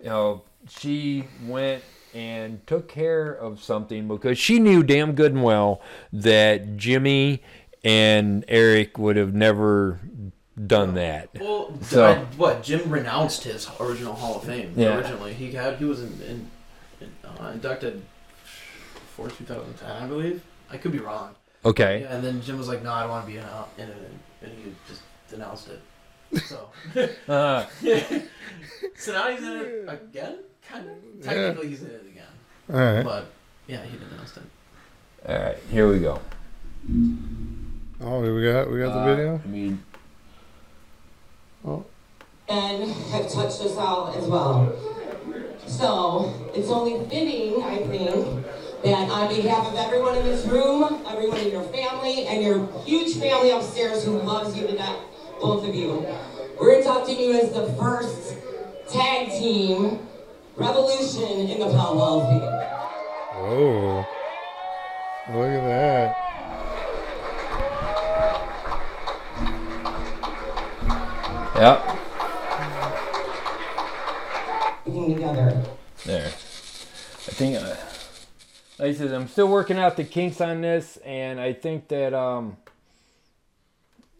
[0.00, 1.84] you know she went
[2.16, 5.82] and took care of something because she knew damn good and well
[6.14, 7.42] that Jimmy
[7.84, 10.00] and Eric would have never
[10.66, 11.28] done that.
[11.38, 14.72] Well, So- I, what Jim renounced his original Hall of Fame.
[14.74, 14.96] Yeah.
[14.96, 16.50] Originally, he had he was in, in,
[17.02, 18.02] in, uh, inducted
[19.14, 20.42] for 2010, I believe.
[20.70, 21.34] I could be wrong.
[21.66, 22.00] Okay.
[22.00, 23.44] Yeah, and then Jim was like, "No, I don't want to be in,
[23.76, 24.10] in it,"
[24.42, 25.80] and he just denounced it.
[26.42, 26.70] So,
[27.28, 27.66] Uh,
[28.96, 30.38] so now he's in it again.
[30.70, 31.22] Kind of.
[31.24, 32.24] Technically, he's in it again,
[32.72, 33.04] All right.
[33.04, 33.26] but
[33.66, 34.42] yeah, he denounced it.
[35.28, 36.20] all right, here we go.
[38.00, 39.40] Oh, here we got we got the Uh, video.
[39.44, 39.82] I mean,
[41.66, 41.84] oh.
[42.48, 44.72] and have touched us all as well.
[45.66, 48.46] So it's only fitting, I think,
[48.84, 53.16] that on behalf of everyone in this room, everyone in your family, and your huge
[53.16, 54.98] family upstairs who loves you to death,
[55.40, 56.06] both of you,
[56.60, 58.36] we're inducting you as the first
[58.88, 59.98] tag team
[60.56, 62.42] revolution in the POWW Hall of Fame.
[63.38, 64.06] Oh,
[65.28, 66.26] look at that.
[71.56, 71.98] yep.
[74.86, 75.64] Working together.
[76.04, 76.26] There.
[76.26, 77.74] I think, uh,
[78.78, 82.14] like I said, I'm still working out the kinks on this, and I think that
[82.14, 82.56] um,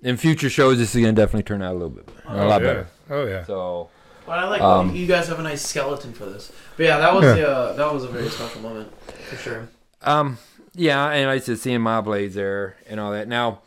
[0.03, 2.66] in future shows, this is gonna definitely turn out a little bit, a lot yeah.
[2.66, 2.87] better.
[3.11, 3.44] Oh yeah.
[3.44, 3.90] So,
[4.27, 6.51] But I like Um, you guys have a nice skeleton for this.
[6.77, 7.33] But yeah, that was Yeah.
[7.35, 8.91] the, uh, that was a very special moment
[9.29, 9.69] for sure.
[10.03, 10.39] um,
[10.75, 13.29] yeah, and like I said, seeing my blades there and all that.
[13.29, 13.61] Now,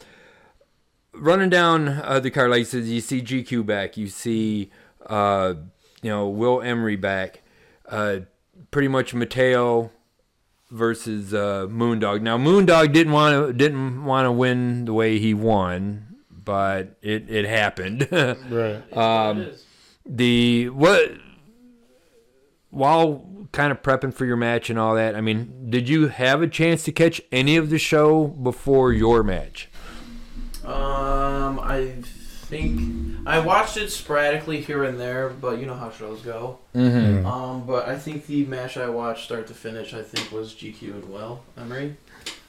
[1.14, 4.70] running down uh, the car, like I said, you see GQ back, you see,
[5.08, 5.56] uh,
[6.02, 7.42] you know, Will Emery back,
[7.90, 8.20] uh,
[8.72, 9.92] pretty much Mateo
[10.70, 12.22] versus uh, Moondog.
[12.22, 17.30] Now, Moondog didn't want to didn't want to win the way he won, but it
[17.30, 18.08] it happened.
[18.12, 18.96] Right.
[18.96, 19.66] Um, it is.
[20.10, 21.14] The what
[22.72, 26.42] while kind of prepping for your match and all that i mean did you have
[26.44, 29.70] a chance to catch any of the show before your match
[30.64, 32.80] Um, I think
[33.26, 36.60] I watched it sporadically here and there, but you know how shows go.
[36.76, 37.26] mm-hmm.
[37.26, 40.82] Um, but I think the match I watched start to finish, I think was GQ
[40.94, 41.96] and Will Emery,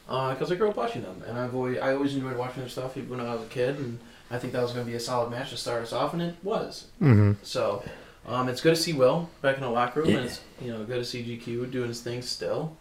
[0.07, 2.96] because I grew up watching them, and I've always I always enjoyed watching their stuff
[2.96, 3.99] even when I was a kid, and
[4.30, 6.22] I think that was going to be a solid match to start us off, and
[6.22, 6.86] it was.
[7.02, 7.32] Mm-hmm.
[7.42, 7.82] So,
[8.26, 10.84] um, it's good to see Will back in the locker room, and it's you know
[10.84, 12.76] good to see GQ doing his thing still.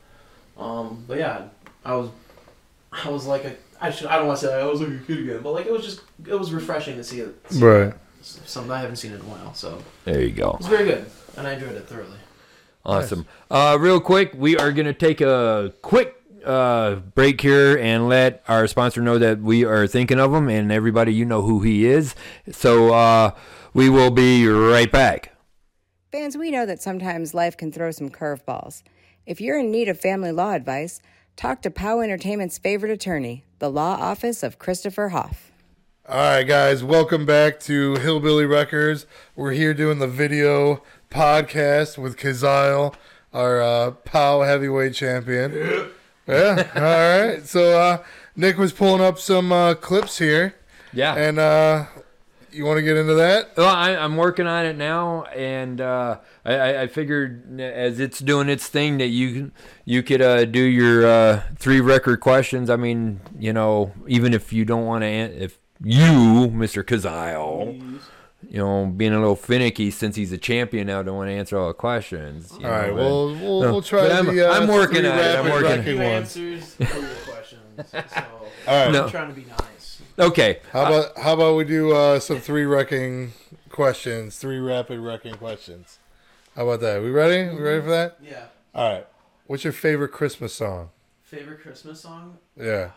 [0.57, 1.47] Um, but yeah,
[1.83, 2.09] I was,
[2.91, 4.89] I was like a, I should I don't want to say like I was like
[4.91, 7.35] a kid again, but like it was just it was refreshing to see it.
[7.49, 7.93] see Right.
[8.21, 11.09] Something I haven't seen in a while, so there you go it was very good,
[11.37, 12.17] and I enjoyed it thoroughly.
[12.85, 18.09] awesome uh, real quick we are going to take a quick uh, break here and
[18.09, 21.61] let our sponsor know that we are thinking of him and everybody you know who
[21.61, 22.15] he is
[22.51, 23.31] so uh,
[23.73, 25.33] we will be right back
[26.11, 28.81] Fans, we know that sometimes life can throw some curveballs.
[29.27, 31.03] If you're in need of family law advice,
[31.35, 35.51] talk to POWW Entertainment's favorite attorney, the law office of Christopher Haaff.
[36.07, 39.05] All right, guys, welcome back to Hillbilly Wreckers.
[39.35, 42.95] We're here doing the video podcast with Kyzyle,
[43.31, 45.91] our uh, POWW heavyweight champion.
[46.29, 46.67] Yeah.
[46.75, 47.45] All right.
[47.45, 48.03] So uh,
[48.35, 50.55] Nick was pulling up some uh, clips here,
[50.93, 51.85] yeah and uh,
[52.51, 53.55] you want to get into that?
[53.57, 58.19] Well, I, I'm working on it now, and uh, I, I- I figured as it's
[58.19, 59.51] doing its thing that you
[59.85, 62.69] you could uh, do your uh, three record questions.
[62.69, 67.99] I mean, you know, even if you don't want to, if you, Mister Kyzyle,
[68.47, 71.57] you know, being a little finicky since he's a champion now, don't want to answer
[71.57, 72.55] all the questions.
[72.59, 72.89] you All right.
[72.89, 74.49] know, Well, we'll, No, we'll try but I'm- the.
[74.49, 76.37] Uh, I'm working three on it, I'm rapid working- wrecking Few ones.
[76.37, 77.55] answers for your questions.
[77.89, 78.03] So
[78.67, 78.91] All right.
[78.91, 79.03] No.
[79.05, 80.01] I'm trying to be nice.
[80.19, 80.59] okay.
[80.73, 83.31] How about how about we do uh, some three wrecking
[83.69, 85.97] questions, three rapid wrecking questions.
[86.57, 87.01] How about that?
[87.01, 87.49] We ready?
[87.55, 88.17] We ready for that?
[88.21, 88.45] Yeah.
[88.75, 89.07] All right.
[89.47, 90.89] What's your favorite Christmas song?
[91.23, 92.37] Favorite Christmas song?
[92.57, 92.91] Yeah.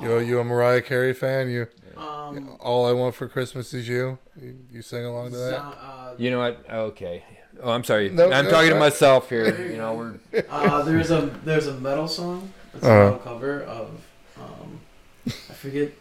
[0.00, 1.48] You you a Mariah Carey fan?
[1.50, 4.18] You Um, all I want for Christmas is you.
[4.40, 5.60] You, you sing along to that?
[5.60, 6.64] uh, You know what?
[6.68, 7.22] Okay.
[7.62, 8.10] Oh, I'm sorry.
[8.10, 9.70] No, I'm no, talking to myself here.
[9.70, 12.52] You know, we're uh, there's a there's a metal song.
[12.74, 13.04] It's a Uh-huh.
[13.04, 13.88] metal cover of
[14.36, 14.80] um,
[15.26, 15.92] I forget.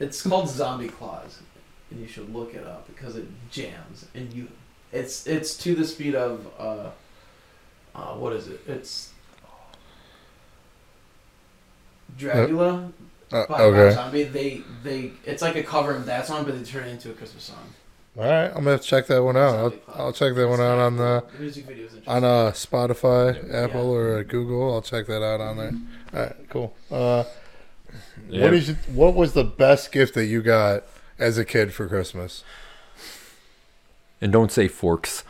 [0.00, 1.38] It's called Zombie Claws.
[1.90, 4.48] and you should look it up because it jams and you
[4.92, 6.90] it's it's to the speed of uh
[7.94, 9.12] uh what is it it's
[12.18, 12.92] Dracula
[13.34, 13.94] Uh, by Rob okay.
[13.94, 14.22] Zombie.
[14.24, 17.14] They they it's like a cover of that song, but they turn it into a
[17.14, 17.74] Christmas song.
[18.16, 19.54] All right, I'm gonna check that one out.
[19.56, 19.74] I'll,
[20.06, 23.90] I'll check that one out on the The music video is on uh Spotify, Apple,
[23.90, 24.72] or uh, Google.
[24.72, 25.72] I'll check that out on there.
[26.14, 26.74] All right, cool.
[26.92, 27.24] Uh,
[28.28, 28.44] Yeah.
[28.44, 30.84] What is it, what was the best gift that you got
[31.18, 32.44] as a kid for Christmas?
[34.20, 35.24] And don't say forks.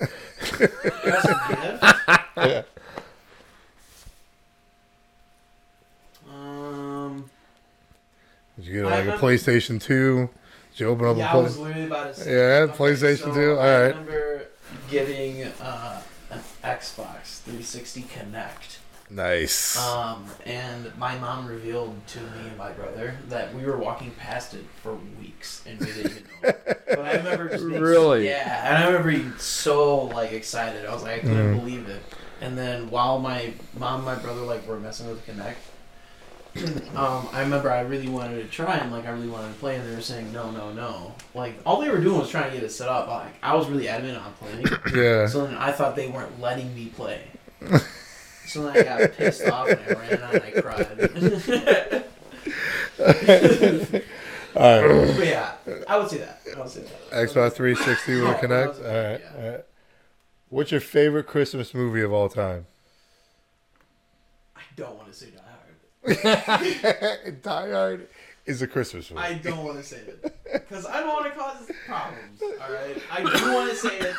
[0.00, 1.84] Best gift?
[2.36, 2.62] Yeah.
[8.56, 10.28] Did you get I like a PlayStation Two?
[10.72, 12.32] Did you open up yeah, a I was literally about to say.
[12.32, 13.90] Yeah, okay, PlayStation so 2, I alright.
[13.96, 14.46] remember
[14.90, 18.78] getting uh, an Xbox 360 Kinect.
[19.10, 19.76] Nice.
[19.76, 24.54] Um, and my mom revealed to me and my brother that we were walking past
[24.54, 26.48] it for weeks and we didn't even know.
[26.48, 26.82] it.
[26.88, 28.26] but I remember just being Really?
[28.26, 30.86] yeah, and I remember being so like excited.
[30.86, 31.58] I was like, I couldn't Mhm.
[31.58, 32.02] believe it.
[32.40, 35.56] And then while my mom and my brother like were messing with Kinect,
[36.96, 39.76] um, I remember I really wanted to try and like I really wanted to play,
[39.76, 41.14] and they were saying no, no, no.
[41.34, 43.08] Like all they were doing was trying to get it set up.
[43.08, 44.66] Like I was really adamant on playing.
[44.94, 45.26] yeah.
[45.26, 47.22] So then I thought they weren't letting me play.
[48.44, 52.04] So then I got pissed off and I ran out and I cried.
[54.54, 55.16] All right.
[55.16, 55.52] but yeah,
[55.88, 56.40] I would say that.
[56.54, 57.10] I would say that.
[57.12, 58.76] Xbox 360 with Oh, a Kinect.
[58.78, 59.20] All right.
[59.20, 59.42] yeah.
[59.44, 59.64] All right.
[60.50, 62.66] What's your favorite Christmas movie of all time?
[64.56, 65.41] I don't want to say Hard.
[66.06, 68.08] Die Hard
[68.46, 69.22] is a Christmas movie.
[69.22, 72.42] I don't want to say it because I don't want to cause problems.
[72.42, 74.16] All right, I do want to say it,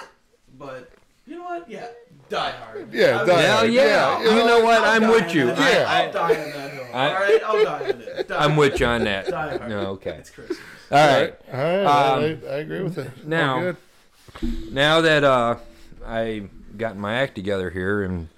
[0.57, 0.89] but
[1.25, 1.69] you know what?
[1.69, 1.87] Yeah,
[2.29, 2.93] Die Hard.
[2.93, 3.71] Yeah, I'll- Die Hell Hard.
[3.73, 4.21] yeah.
[4.23, 4.81] Yeah, You know what?
[4.81, 5.45] I'll I'm die with on you.
[5.47, 5.87] that I- hill.
[5.87, 6.85] I- I'll die on that hill.
[6.93, 8.27] I- All right, I'll die on it.
[8.29, 9.27] Die I'm with you on that.
[9.27, 9.69] Die Hard.
[9.69, 10.11] No, okay.
[10.19, 10.57] It's Christmas.
[10.91, 11.33] All right.
[11.51, 11.85] All right.
[11.85, 13.07] Um, I, I agree with it.
[13.23, 13.77] All now- good.
[14.71, 15.57] Now that uh,
[16.05, 16.43] I
[16.77, 18.29] got my act together here and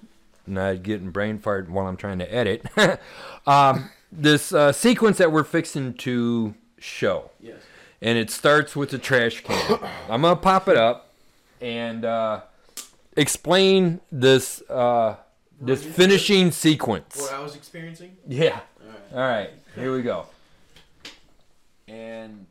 [0.46, 2.64] not getting brain fart while I'm trying to edit,
[3.46, 7.56] um, this uh, sequence that we're fixing to show, Yes.
[8.00, 9.78] and it starts with the trash can.
[10.08, 11.12] I'm gonna pop it up
[11.60, 12.40] and uh,
[13.16, 15.16] explain this uh,
[15.60, 17.16] this finishing sequence.
[17.16, 18.16] What I was experiencing.
[18.28, 18.60] Yeah.
[18.80, 19.00] All right.
[19.14, 19.50] All right.
[19.74, 20.26] Here we go.
[21.88, 22.46] And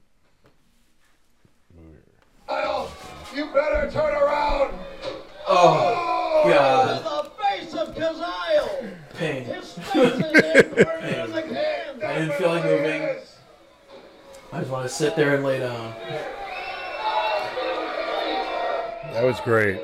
[2.47, 2.91] Kyle,
[3.35, 4.73] you better turn around.
[5.47, 8.91] Oh God, The face of Kyzyle!
[9.13, 9.45] pain.
[9.45, 10.33] His face is in
[11.31, 12.03] the can!
[12.03, 13.17] I didn't feel like moving.
[14.51, 15.93] I just want to sit there and lay down.
[19.13, 19.79] That was great.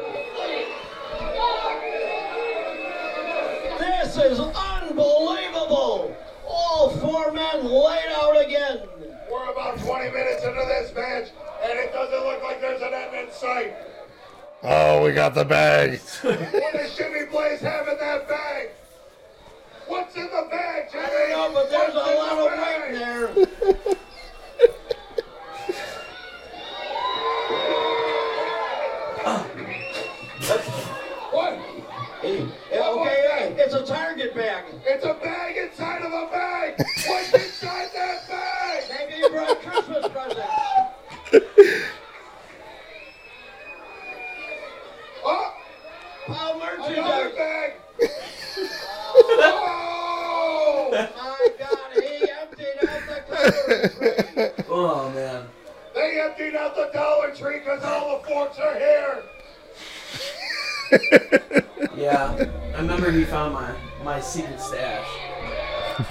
[3.80, 6.16] This is unbelievable!
[6.46, 8.82] All four men laid out again!
[9.32, 11.30] We're about 20 minutes into this match,
[11.64, 13.74] and it doesn't look like there's an end in sight.
[14.64, 16.00] Oh, we got the bag.
[16.22, 18.71] What Jimmy Blaze have in that bag?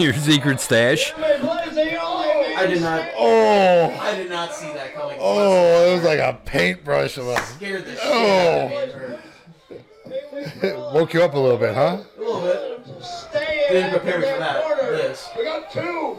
[0.04, 1.12] your secret stash.
[1.12, 3.08] Jimmy Blaze, the only man I did not.
[3.16, 5.16] Oh, I did not see that coming.
[5.20, 7.36] oh, it was like a paintbrush of a.
[7.42, 8.68] scared the oh.
[8.68, 8.78] shit Oh.
[8.78, 10.72] out of me.
[10.94, 12.02] Woke you up a little bit, huh?
[12.16, 13.04] A little bit.
[13.04, 14.62] Stay Didn't in prepare for that that.
[14.64, 14.90] corner.
[14.92, 15.28] This.
[15.36, 16.18] We got two.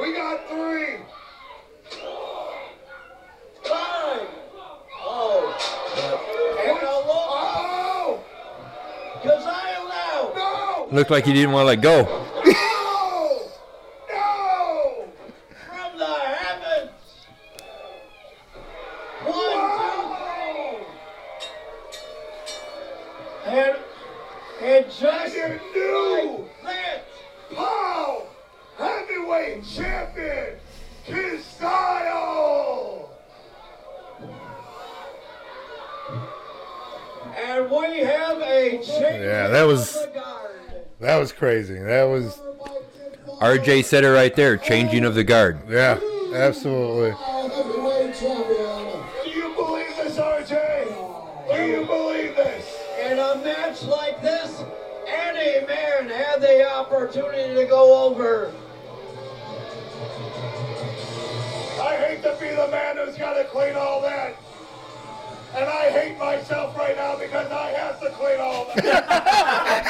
[0.00, 0.96] We got three.
[3.64, 4.28] Five.
[5.04, 5.56] Oh.
[5.94, 7.06] But And a look.
[7.08, 8.24] Oh!
[9.22, 10.32] Kyzyle now.
[10.34, 10.88] No!
[10.96, 12.21] Looked like he didn't want to let go.
[41.42, 41.74] crazy.
[41.74, 42.40] That was
[43.40, 44.56] RJ said it right there.
[44.56, 45.58] Changing of the guard.
[45.68, 45.98] Yeah,
[46.32, 47.10] absolutely.
[47.10, 47.48] Do
[49.28, 50.86] you believe this, RJ?
[51.50, 52.78] Do you believe this?
[53.00, 54.62] In a match like this,
[55.04, 58.52] any man had the opportunity to go over.
[61.82, 64.36] I hate to be the man who's got to clean all that.
[65.54, 69.82] And I hate myself right now because I have to clean all that.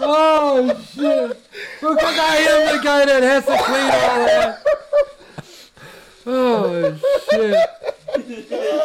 [0.00, 1.38] Oh shit!
[1.80, 4.58] Because I am the guy that has to clean all that.
[6.26, 6.96] Oh
[7.30, 7.70] shit!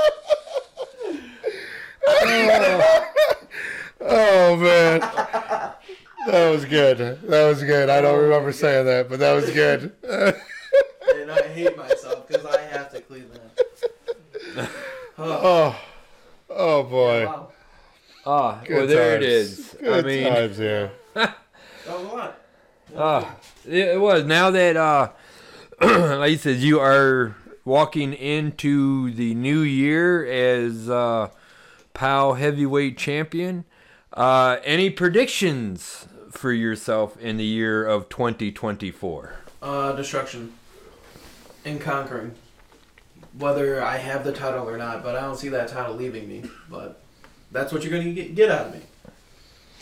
[2.11, 3.08] Oh
[4.09, 6.97] man, that was good.
[6.97, 7.89] That was good.
[7.89, 9.93] I don't remember saying that, but that was good.
[10.03, 14.69] And I hate myself because I have to clean that.
[15.21, 15.77] Oh,
[16.49, 17.25] oh boy.
[17.25, 17.51] Wow.
[18.25, 19.25] Ah, Good well there it times.
[19.33, 19.75] is.
[19.81, 20.91] I Good mean, times here.
[21.13, 21.35] That
[21.87, 22.39] was a lot.
[22.95, 23.35] Ah,
[23.67, 24.23] it it was.
[24.23, 25.09] Now that, uh,
[25.81, 27.35] like you said, you are
[27.65, 31.29] walking into the new year as uh,
[31.93, 33.65] POWW heavyweight champion.
[34.13, 39.33] Uh, any predictions for yourself in the year of 2024?
[39.61, 40.53] Uh, destruction
[41.65, 42.33] and conquering.
[43.37, 46.43] Whether I have the title or not, but I don't see that title leaving me.
[46.69, 47.01] But
[47.51, 48.81] that's what you're gonna get, get out of me.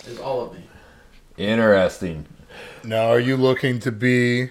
[0.06, 0.64] Is all of me.
[1.38, 2.26] Interesting.
[2.84, 4.50] Now, are you looking to be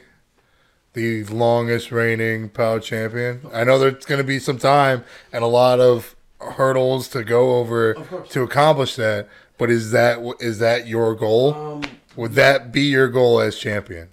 [0.93, 3.41] the longest reigning POWW champion?
[3.53, 7.57] I know there's going to be some time and a lot of hurdles to go
[7.57, 7.95] over
[8.31, 9.29] to accomplish that.
[9.59, 11.55] But is that is that your goal?
[11.55, 11.83] Um,
[12.17, 14.09] Would that be your goal as champion?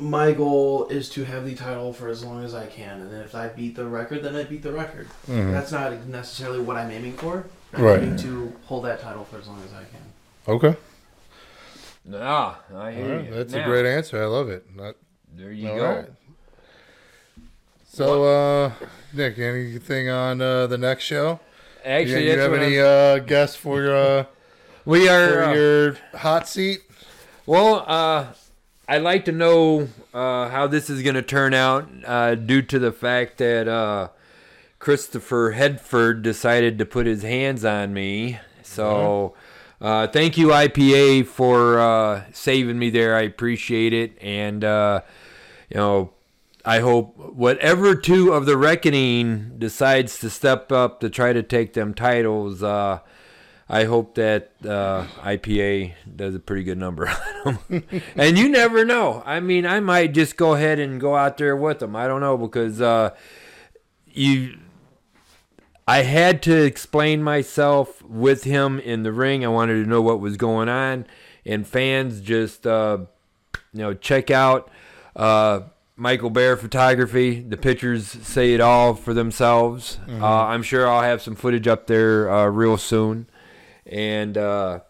[0.00, 3.20] my goal is to have the title for as long as I can, and then
[3.22, 5.08] if I beat the record, then I beat the record.
[5.26, 7.46] That's not necessarily what I'm aiming for.
[7.74, 7.98] I'm Right.
[8.02, 10.00] aiming to hold that title for as long as I can.
[10.54, 10.76] Okay,
[12.14, 13.24] Ah, I hear All right.
[13.26, 13.34] you.
[13.34, 14.22] that's Now, a great answer.
[14.22, 14.64] I love it.
[14.74, 14.94] Not-
[15.36, 15.84] There you go.
[15.84, 16.06] right.
[17.92, 18.70] So, uh,
[19.12, 21.40] Nick, anything on uh, the next show?
[21.84, 24.24] Actually, you, you have any uh, guests for your uh,
[24.88, 26.80] we are uh, your hot seat?
[27.46, 28.32] Well, uh,
[28.88, 32.78] I'd like to know uh, how this is going to turn out uh, due to
[32.78, 34.08] the fact that uh,
[34.78, 38.38] Christopher Hedford decided to put his hands on me.
[38.62, 39.34] So
[39.80, 43.14] uh, thank you, IPA, for uh, saving me there.
[43.14, 44.16] I appreciate it.
[44.20, 45.02] And, uh,
[45.68, 46.12] you know,
[46.64, 51.74] I hope whatever two of the Reckoning decides to step up to try to take
[51.74, 53.00] them titles, uh,
[53.68, 57.08] I hope that uh, IPA does a pretty good number
[57.44, 57.84] on them.
[58.16, 59.22] and you never know.
[59.26, 61.94] I mean, I might just go ahead and go out there with them.
[61.94, 63.14] I don't know because uh,
[64.06, 64.58] you.
[65.86, 69.42] I had to explain myself with him in the ring.
[69.44, 71.06] I wanted to know what was going on,
[71.46, 72.98] and fans just uh,
[73.72, 74.70] you know check out
[75.16, 75.60] uh,
[75.96, 77.40] Michael Bear photography.
[77.40, 79.98] The pictures say it all for themselves.
[80.08, 83.26] Uh, I'm sure I'll have some footage up there uh, real soon,
[83.88, 84.80] and uh,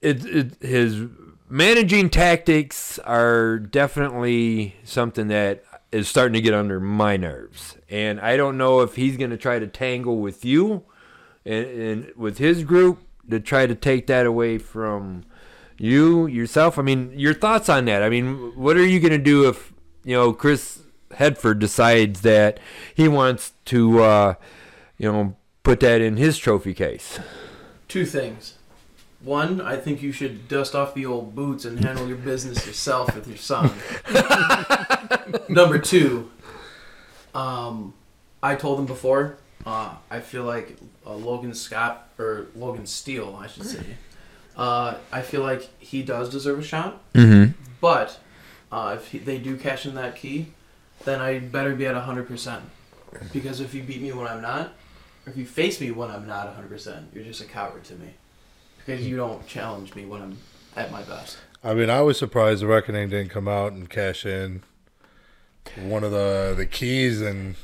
[0.00, 1.02] it, it his
[1.48, 7.76] managing tactics are definitely something that is starting to get under my nerves.
[7.88, 10.84] And I don't know if he's going to try to tangle with you
[11.44, 15.24] and, and with his group to try to take that away from
[15.78, 16.78] you yourself.
[16.78, 18.02] I mean, your thoughts on that?
[18.02, 19.72] I mean, what are you going to do if
[20.04, 22.60] you know Chris Hedford decides that
[22.94, 24.34] he wants to, uh,
[24.98, 27.18] you know, put that in his trophy case?
[27.90, 28.54] Two things.
[29.22, 33.14] One, I think you should dust off the old boots and handle your business yourself
[33.14, 33.70] with your son.
[35.48, 36.30] Number two,
[37.34, 37.92] um,
[38.42, 39.36] I told him before.
[39.66, 40.76] Uh, I feel like
[41.06, 43.84] uh, Logan Scott or Logan Steele, I should say.
[44.56, 47.52] Uh, I feel like he does deserve a shot, Mm-hmm.
[47.80, 48.18] but
[48.72, 50.46] uh, if he, they do cash in that key,
[51.04, 52.62] then I better be at hundred percent.
[53.32, 54.72] Because if you beat me when I'm not, or
[55.26, 58.14] if you face me when I'm not hundred percent, you're just a coward to me.
[58.78, 60.38] Because you don't challenge me when I'm
[60.76, 61.36] at my best.
[61.62, 64.62] I mean, I was surprised the Reckoning didn't come out and cash in
[65.76, 67.54] one of the the keys and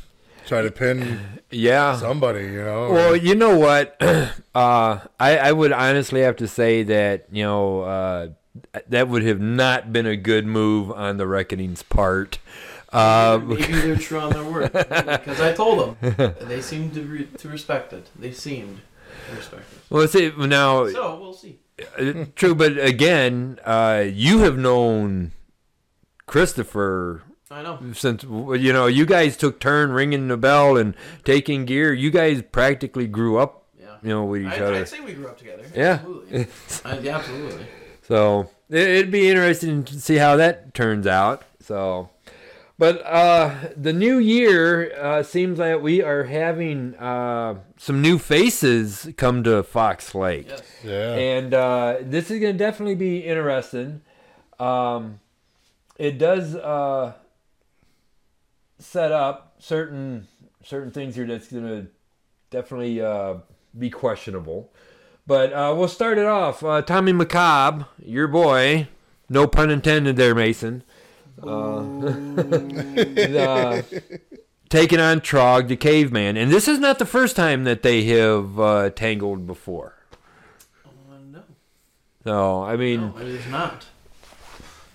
[0.47, 1.97] try to pin Yeah.
[1.97, 2.45] somebody.
[2.45, 2.91] You know.
[2.93, 3.97] Well, you know what?
[4.55, 8.29] uh, I I would honestly have to say that you know uh,
[8.89, 12.39] that would have not been a good move on the Reckoning's part.
[12.97, 14.73] Uh, Maybe they're true on their word.
[14.73, 16.35] Because I told them.
[16.49, 18.09] They seemed to, re- to respect it.
[18.19, 18.81] They seemed
[19.31, 19.79] to respect it.
[19.91, 21.59] well, see now, So, we'll see.
[21.99, 25.33] uh, true, but again, uh, you have known
[26.27, 27.79] Christopher I know.
[27.95, 30.95] since you know you guys took turn ringing the bell and
[31.25, 31.93] taking gear.
[31.93, 33.97] You guys practically grew up, Yeah.
[34.03, 34.75] you know, with each I, other.
[34.77, 35.65] I'd say we grew up together.
[35.75, 35.93] Yeah.
[36.01, 36.47] Absolutely.
[36.85, 37.67] I, yeah, absolutely.
[38.03, 41.43] So it'd be interesting to see how that turns out.
[41.61, 42.11] So,
[42.79, 49.09] but uh, the new year uh, seems like we are having uh, some new faces
[49.17, 50.47] come to Fox Lake.
[50.49, 50.63] Yes.
[50.85, 51.15] Yeah.
[51.15, 54.03] And uh, this is going to definitely be interesting.
[54.59, 55.21] Um,
[55.99, 57.15] it does uh,
[58.79, 60.29] set up certain
[60.63, 61.87] certain things here that's going to
[62.51, 63.37] definitely uh,
[63.79, 64.73] be questionable.
[65.27, 66.63] But uh, we'll start it off.
[66.63, 68.89] Uh, Tommy McCobb, your boy,
[69.29, 70.83] no pun intended there, Mason.
[71.43, 71.83] Uh,
[74.69, 76.37] taking on Trog, the caveman.
[76.37, 79.95] And this is not the first time that they have uh, tangled before.
[80.85, 80.89] Uh,
[81.31, 81.43] no,
[82.25, 83.87] So, I mean, no, it is not.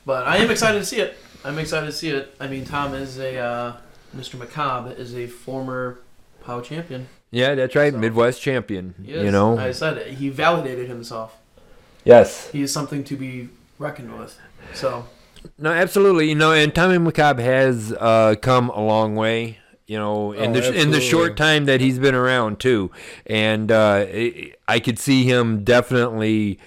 [0.05, 1.17] But I am excited to see it.
[1.43, 2.35] I'm excited to see it.
[2.39, 3.77] I mean, Tom is a uh,
[4.15, 4.35] Mr.
[4.35, 5.99] McCobb is a former
[6.43, 7.07] POWW champion.
[7.31, 7.93] yeah, that's right.
[7.93, 8.95] So- Midwest champion.
[9.03, 9.23] He is.
[9.25, 9.57] You know?
[9.57, 10.13] I said it.
[10.15, 11.37] He validated himself.
[12.03, 12.49] yes.
[12.51, 14.39] He is something to be reckoned with.
[14.73, 15.05] So
[15.57, 16.29] No, absolutely.
[16.29, 19.57] You know, and Tommy McCobb has uh, come a long way.
[19.87, 22.91] You know, in Oh, the in the short time that he's been around too,
[23.25, 26.59] and uh, I I could see him definitely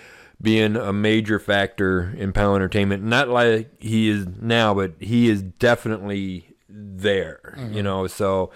[0.43, 3.03] being a major factor in POWW Entertainment.
[3.03, 7.55] Not like he is now, but he is definitely there.
[7.57, 7.73] Mm-hmm.
[7.73, 8.51] You know, so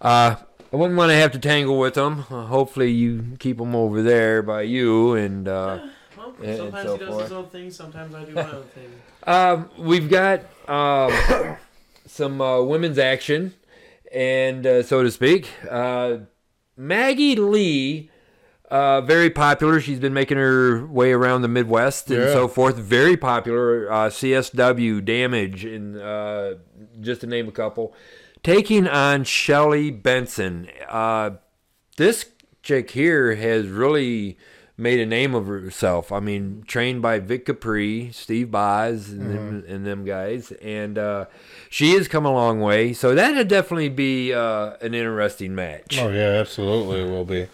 [0.00, 0.36] uh,
[0.72, 2.20] I wouldn't want to have to tangle with him.
[2.30, 5.86] Uh, hopefully, you keep him over there by you, and uh,
[6.38, 7.22] well, And sometimes so he does forth.
[7.24, 7.70] his own thing.
[7.70, 8.90] Sometimes I do my own thing.
[9.26, 11.56] Um, we've got um,
[12.06, 13.54] some uh, women's action,
[14.12, 15.48] and uh, so to speak.
[15.70, 16.18] Uh,
[16.76, 18.10] Maggie Lee,
[18.70, 19.80] uh, very popular.
[19.80, 22.32] She's been making her way around the Midwest and Yeah.
[22.34, 22.76] so forth.
[22.76, 23.90] Very popular.
[23.90, 26.54] Uh, CSW, Damage, and uh,
[27.00, 27.94] just to name a couple.
[28.42, 30.68] Taking on Shelly Benson.
[30.86, 31.30] Uh,
[31.96, 32.26] this
[32.62, 34.36] chick here has really
[34.76, 36.10] made a name of herself.
[36.10, 41.26] I mean, trained by Vic Capri, Steve Boz, and, them, and them guys, and uh,
[41.70, 42.92] she has come a long way.
[42.92, 45.98] So that'd definitely be uh, an interesting match.
[45.98, 47.46] Oh yeah, absolutely it will be.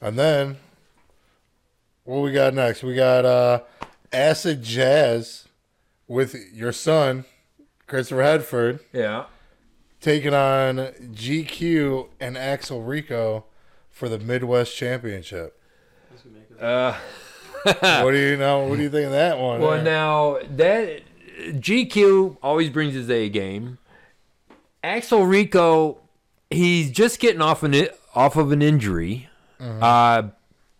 [0.00, 0.56] And then
[2.04, 2.82] what we got next?
[2.82, 3.60] We got uh
[4.12, 5.46] Acid Jazz
[6.08, 7.24] with your son,
[7.86, 9.26] Christopher Hedford, Yeah.
[10.00, 10.78] taking on
[11.12, 13.44] GQ and Axel Rico
[13.88, 15.59] for the Midwest Championship.
[16.60, 16.96] Uh,
[17.64, 18.66] what do you know?
[18.66, 19.60] What do you think of that one?
[19.60, 19.82] well, there?
[19.82, 21.02] now that
[21.38, 23.78] GQ always brings his A game.
[24.82, 25.98] Axel Rico,
[26.50, 29.28] he's just getting off an off of an injury.
[29.60, 30.22] Uh,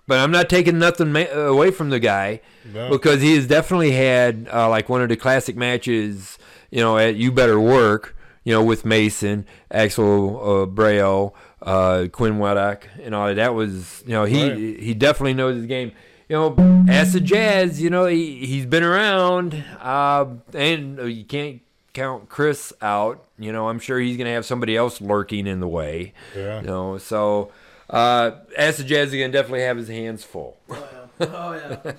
[0.06, 2.40] but I'm not taking nothing ma- away from the guy
[2.72, 2.88] No.
[2.88, 6.38] because he has definitely had uh, like one of the classic matches,
[6.70, 11.32] you know, at You Better Work, you know, with Mason, Axel uh, Breo,
[11.62, 13.34] uh, Quinn Weddock, and all that.
[13.34, 14.58] That was, you know, he Right.
[14.80, 15.92] he definitely knows his game.
[16.28, 21.60] You know, Acid Jazz, you know, he he's been around, uh, and you can't
[21.92, 23.24] count Chris out.
[23.38, 26.12] You know, I'm sure he's gonna have somebody else lurking in the way.
[26.36, 26.60] Yeah.
[26.60, 27.50] You know, so
[27.90, 30.56] uh, Acid Jazz is gonna definitely have his hands full.
[30.68, 30.76] Oh
[31.20, 31.26] yeah.
[31.26, 31.52] Oh
[31.84, 31.92] yeah.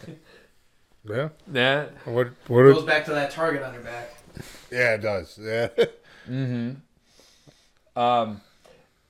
[1.04, 1.30] yeah.
[1.52, 1.86] Yeah.
[2.06, 2.28] What?
[2.48, 2.64] What?
[2.64, 4.12] Goes Are, back to that target on your back.
[4.72, 5.38] yeah, it does.
[5.40, 5.68] Yeah.
[7.96, 8.42] Um,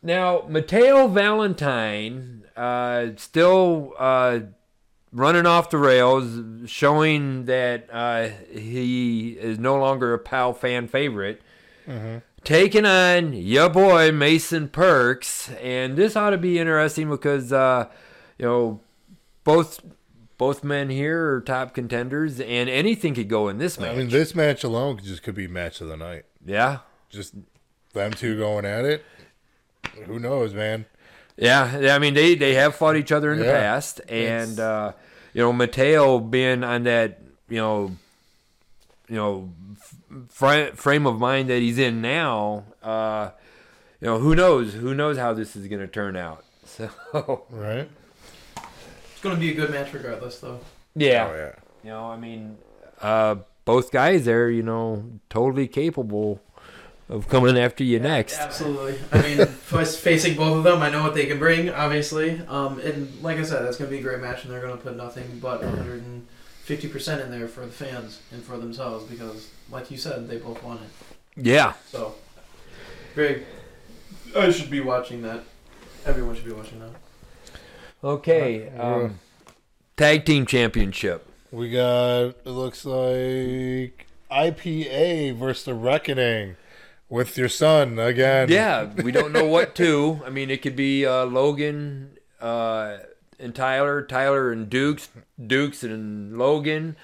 [0.02, 4.40] now Mateo Valentine uh, still uh,
[5.12, 11.42] running off the rails, showing that uh, he is no longer a POWW fan favorite.
[12.44, 17.88] Taking on your boy Mason Perks, and this ought to be interesting because uh,
[18.40, 18.80] you know
[19.44, 19.80] both
[20.40, 23.92] both men here are top contenders, and anything could go in this match.
[23.92, 26.24] I mean, this match alone could- just could be match of the night.
[26.44, 26.80] yeah,
[27.12, 27.34] Just
[27.94, 29.04] them two going at it.
[30.06, 30.86] Who knows, man?
[31.38, 34.94] Yeah, yeah, I mean they they have fought each other in the past, and uh,
[35.34, 37.92] you know Mateo being on that you know
[39.10, 39.50] you know
[40.30, 43.32] fr- frame of mind that he's in now, uh,
[44.00, 46.44] you know who knows who knows how this is going to turn out.
[46.66, 46.90] So
[47.50, 47.90] Right?
[48.56, 50.60] It's gonna be a good match regardless, though.
[50.96, 51.52] yeah, Oh yeah.
[51.84, 52.58] you know I mean
[53.02, 53.36] uh,
[53.66, 56.40] both guys there, you know, totally capable
[57.12, 58.40] of coming after you next.
[58.40, 58.98] Absolutely.
[59.12, 61.70] I mean, f- facing both of them, I know what they can bring.
[61.70, 64.78] Obviously, um, and like I said, that's gonna be a great match, and they're gonna
[64.78, 69.92] put nothing but 150 percent in there for the fans and for themselves because, like
[69.92, 70.90] you said, they both want it.
[71.36, 72.16] Yeah, So,
[73.16, 73.46] very.
[74.36, 75.44] I should be watching that.
[76.06, 77.60] Everyone should be watching that.
[78.04, 78.70] okay.
[78.78, 79.20] Um,
[79.98, 81.28] tag team championship.
[81.52, 86.56] We got it looks like IPA versus the Reckoning
[87.12, 88.50] with your son again.
[88.50, 90.22] Yeah, we don't know what to.
[90.26, 92.98] I mean, it could be uh, Logan uh,
[93.38, 95.10] and Tyler, Tyler and Dukes,
[95.46, 96.96] Dukes and Logan.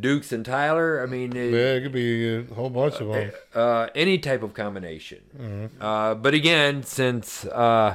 [0.00, 1.00] Dukes and Tyler.
[1.02, 3.30] I mean, it- Yeah, it could be a whole bunch of them.
[3.54, 5.70] uh, any type of combination.
[5.80, 7.94] Uh, but again, since uh,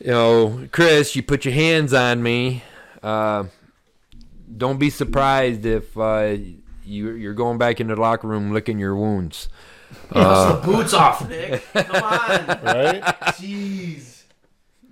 [0.00, 2.62] you know, Chris, you put your hands on me.
[3.02, 3.44] Uh,
[4.56, 6.36] don't be surprised if uh,
[6.84, 9.48] you, you're going back into the locker room licking your wounds.
[10.12, 11.64] Dust the boots off, Nick.
[11.72, 12.46] Come on.
[12.62, 13.02] Right?
[13.36, 14.22] Jeez.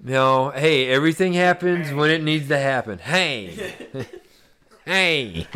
[0.05, 2.98] You know, hey, everything happens when it needs to happen.
[2.98, 3.74] Hey,
[4.86, 5.46] hey,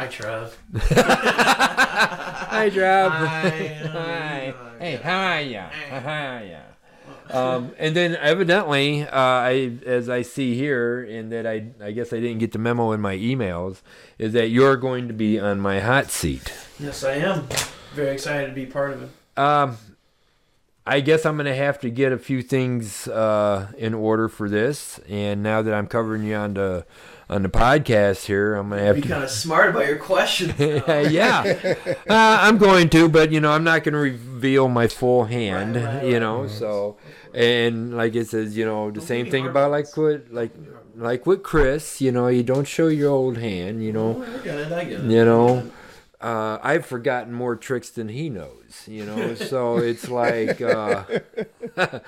[0.00, 0.56] Hi, Trev.
[0.80, 3.12] hi, Rob.
[3.12, 3.50] Hi.
[3.92, 4.54] Hi.
[4.78, 5.68] Hey, how are ya?
[5.68, 6.58] How are ya?
[7.28, 12.12] Um, and then evidently, uh, I, as I see here, and that I, I guess
[12.12, 13.82] I didn't get the memo in my emails,
[14.18, 16.52] is that you're going to be on my hot seat.
[16.78, 17.46] Yes, I am.
[17.94, 19.10] Very excited to be part of it.
[19.38, 19.76] Um,
[20.86, 24.48] I guess I'm going to have to get a few things uh, in order for
[24.48, 24.98] this.
[25.08, 26.86] And now that I'm covering you on the
[27.28, 29.86] on the podcast here, I'm going to have Be to be kind of smart about
[29.86, 30.58] your questions.
[30.58, 35.26] yeah, uh, I'm going to, but you know, I'm not going to reveal my full
[35.26, 35.76] hand.
[35.76, 36.96] Right, right, you know, so
[37.32, 40.50] and like it says, you know, the Don't same thing about like with like
[40.96, 42.00] like with Chris.
[42.00, 43.84] You know, you don't show your old hand.
[43.84, 44.72] You know, I get it.
[44.72, 45.10] I get it.
[45.10, 45.70] you know.
[46.20, 49.34] Uh, I've forgotten more tricks than he knows, you know.
[49.34, 51.04] So it's like, uh,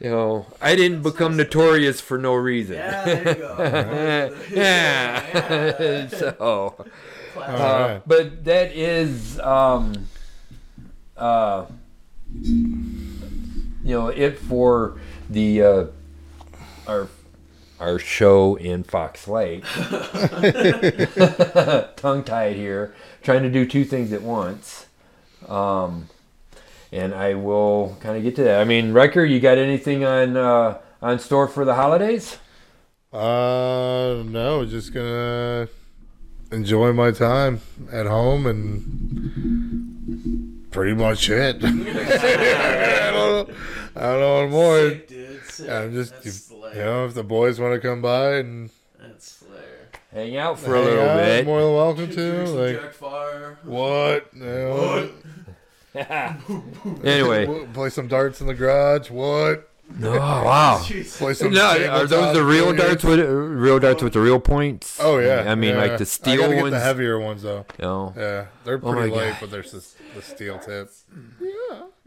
[0.00, 2.76] you know, I didn't become notorious for no reason.
[2.76, 4.36] Yeah, there you go.
[4.52, 6.08] yeah.
[6.08, 6.86] so,
[7.36, 8.02] uh, Alright.
[8.06, 10.08] but that is, um,
[11.16, 11.64] uh,
[12.42, 15.84] you know, it for the uh,
[16.86, 17.08] our
[17.80, 19.64] our show in Fox Lake.
[21.96, 24.86] Tongue tied here, trying to do two things at once.
[25.48, 26.08] Um,
[26.90, 28.60] and I will kind of get to that.
[28.60, 32.38] I mean, Riker, you got anything on uh, on store for the holidays?
[33.12, 35.68] Uh, no, just gonna
[36.50, 37.60] enjoy my time
[37.92, 41.62] at home and pretty much it.
[41.64, 41.70] I
[43.12, 43.50] don't,
[43.96, 44.90] I don't know what more.
[45.58, 45.74] Sick, dude.
[45.74, 46.84] I'm just, That's you Slayer.
[46.84, 49.88] know, if the boys want to come by and That's Slayer.
[50.12, 51.46] Hang out for a little out, bit.
[51.46, 52.46] more than welcome to.
[52.46, 53.58] some Like, Jack Fire.
[53.64, 54.28] what?
[54.34, 55.10] You know,
[57.04, 59.10] anyway, play some darts in the garage.
[59.10, 59.70] What?
[60.02, 60.10] oh
[60.44, 60.78] wow.
[60.84, 61.16] Jeez.
[61.18, 61.52] Play some.
[61.52, 63.02] No, are those the real billiards?
[63.02, 64.98] darts with real darts with the real points?
[65.00, 65.44] Oh yeah.
[65.50, 65.80] I mean, yeah.
[65.80, 66.72] like the I steel gotta get ones.
[66.74, 67.64] the heavier ones though.
[67.78, 69.36] you know, Yeah, they're Oh pretty my light, God.
[69.40, 70.90] but there's this, the steel tip.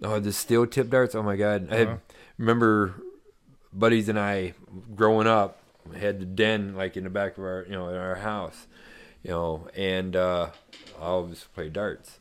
[0.04, 1.16] oh, the steel tip darts.
[1.16, 1.68] Oh my god!
[1.72, 1.78] I Uh-huh.
[1.92, 2.00] had,
[2.38, 2.94] remember
[3.74, 4.54] buddies and I
[4.96, 5.58] growing up
[5.96, 8.68] had the den like in the back of our you know in our house,
[9.24, 10.50] you know, and uh,
[11.00, 12.20] I always play darts.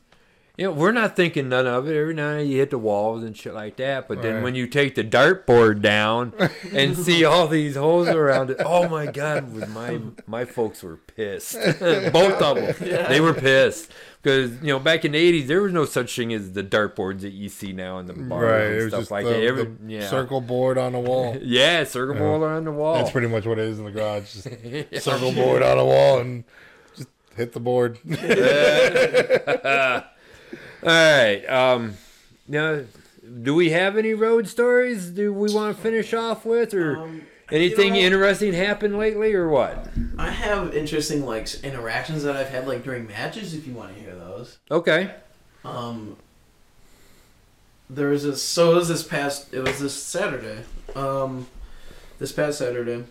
[0.57, 1.95] You know, we're not thinking none of it.
[1.95, 4.07] Every now and then you hit the walls and shit like that.
[4.09, 4.43] But then Right.
[4.43, 6.33] when you take the dartboard down
[6.73, 9.51] and see all these holes around it, oh my god!
[9.69, 11.53] My my folks were pissed.
[11.79, 12.75] Both of them,
[13.09, 13.91] they were pissed
[14.21, 17.21] because you know back in the '80s there was no such thing as the dartboards
[17.21, 19.31] that you see now in the bars Right, and it was stuff just like the,
[19.31, 19.43] that.
[19.43, 20.09] Every, yeah.
[20.09, 21.37] circle board on the wall.
[21.41, 22.95] Yeah, circle board on the wall.
[22.95, 24.33] That's pretty much what it is in the garage.
[24.33, 26.43] Just circle board on a wall and
[26.95, 27.97] just hit the board.
[30.83, 31.43] All right.
[31.47, 31.95] Um,
[32.47, 32.81] now,
[33.43, 35.09] do we have any road stories?
[35.09, 37.21] Do we want to finish off with, or Um,
[37.51, 39.87] anything you know- interesting happened lately, or what?
[40.17, 43.53] I have interesting like interactions that I've had like during matches.
[43.53, 45.11] If you want to hear those, Okay.
[45.63, 46.17] um,
[47.89, 48.41] there was this.
[48.41, 49.53] So it was this past.
[49.53, 50.63] It was this Saturday.
[50.95, 51.47] Um,
[52.19, 53.03] this past Saturday,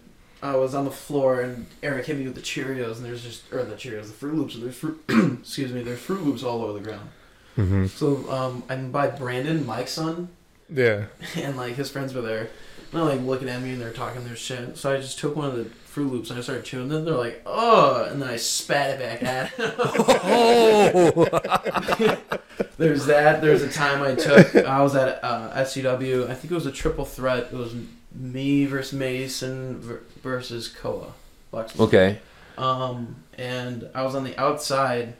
[0.42, 3.42] I was on the floor and Eric hit me with the Cheerios and there's just
[3.52, 4.54] or the Cheerios, the Fruit Loops.
[4.54, 5.02] And there's fruit.
[5.40, 5.82] excuse me.
[5.82, 7.08] There's Fruit Loops all over the ground.
[7.57, 7.86] Mm-hmm.
[7.86, 10.28] So um, I'm by Brandon, Mike's son,
[10.72, 11.07] Yeah.
[11.36, 12.40] and like his friends were there.
[12.40, 12.48] And
[12.92, 14.76] they're like looking at me and they're talking their shit.
[14.76, 17.05] So I just took one of the Fruit Loops and I started chewing them.
[17.05, 19.72] They're like, oh, and then I spat it back at them.
[19.78, 21.26] Oh.
[22.78, 23.40] There's that.
[23.42, 24.55] There's a time I took.
[24.57, 26.28] I was at uh, SCW.
[26.30, 27.48] I think it was a triple threat.
[27.53, 27.74] It was
[28.14, 29.80] me versus Mason
[30.22, 31.12] versus Koa.
[31.51, 31.80] Blacksmith.
[31.88, 32.18] okay.
[32.57, 35.14] Um, and I was on the outside,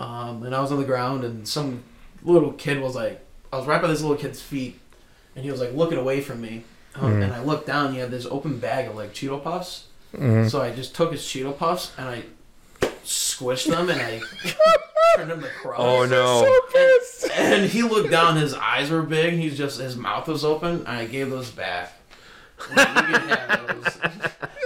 [0.00, 1.84] um, and I was on the ground, and some
[2.24, 4.80] little kid was like, I was right by this little kid's feet,
[5.36, 6.64] and he was like looking away from me.
[6.96, 7.24] Um, Mhm.
[7.24, 9.84] And I looked down, and he had this open bag of like Cheeto Puffs.
[10.14, 10.48] Mm-hmm.
[10.48, 12.24] So I just took his Cheeto Puffs and I
[13.04, 14.20] squished them and I
[15.16, 15.78] turned them to crumbs.
[15.78, 16.60] Oh no.
[17.32, 20.88] And he looked down, his eyes were big, he's just his mouth was open, and
[20.88, 21.92] I gave those back.
[22.70, 23.98] I'm like, you can have those.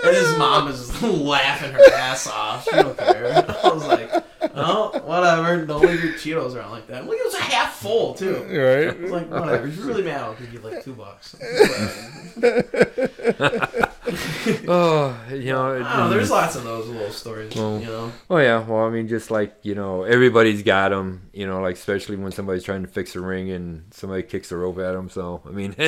[0.05, 2.65] And his mom is just laughing her ass off.
[2.65, 3.45] She don't care.
[3.65, 4.11] I was like,
[4.55, 5.65] oh, whatever.
[5.65, 7.07] Don't leave your Cheetos around like that.
[7.07, 8.47] Look, it was a half full too.
[8.51, 9.01] I Right.
[9.01, 9.67] was like, whatever.
[9.67, 11.37] You're really mad, I'll give you like two bucks.
[14.69, 15.75] oh, you know.
[15.75, 17.55] I know, there's lots of those little stories.
[17.55, 18.13] Well, you know.
[18.31, 21.77] Oh yeah, well I mean just like you know everybody's got them, you know, like
[21.77, 25.09] especially when somebody's trying to fix a ring and somebody kicks the rope at them.
[25.09, 25.75] So I mean,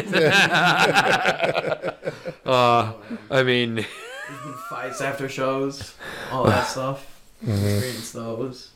[2.46, 2.92] uh,
[3.30, 3.84] I mean,
[4.70, 5.94] fights after shows,
[6.30, 7.20] all that stuff.
[7.42, 8.70] Experience those.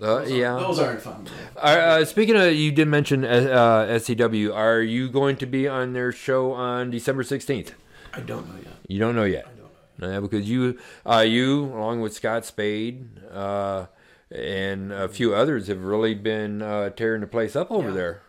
[0.00, 0.56] uh, yeah.
[0.56, 1.26] Those aren't fun.
[1.56, 4.54] Are, uh, speaking of, you did mention uh, SCW.
[4.54, 7.74] Are you going to be on their show on December sixteenth?
[8.12, 8.73] I don't know yet.
[8.88, 9.44] You don't know yet.
[9.44, 10.14] Don't know.
[10.14, 13.86] Yeah, because you, uh, you along with Scott Spade, uh,
[14.30, 17.94] and a few others have really been uh, tearing the place up over Yeah.
[17.94, 18.22] there.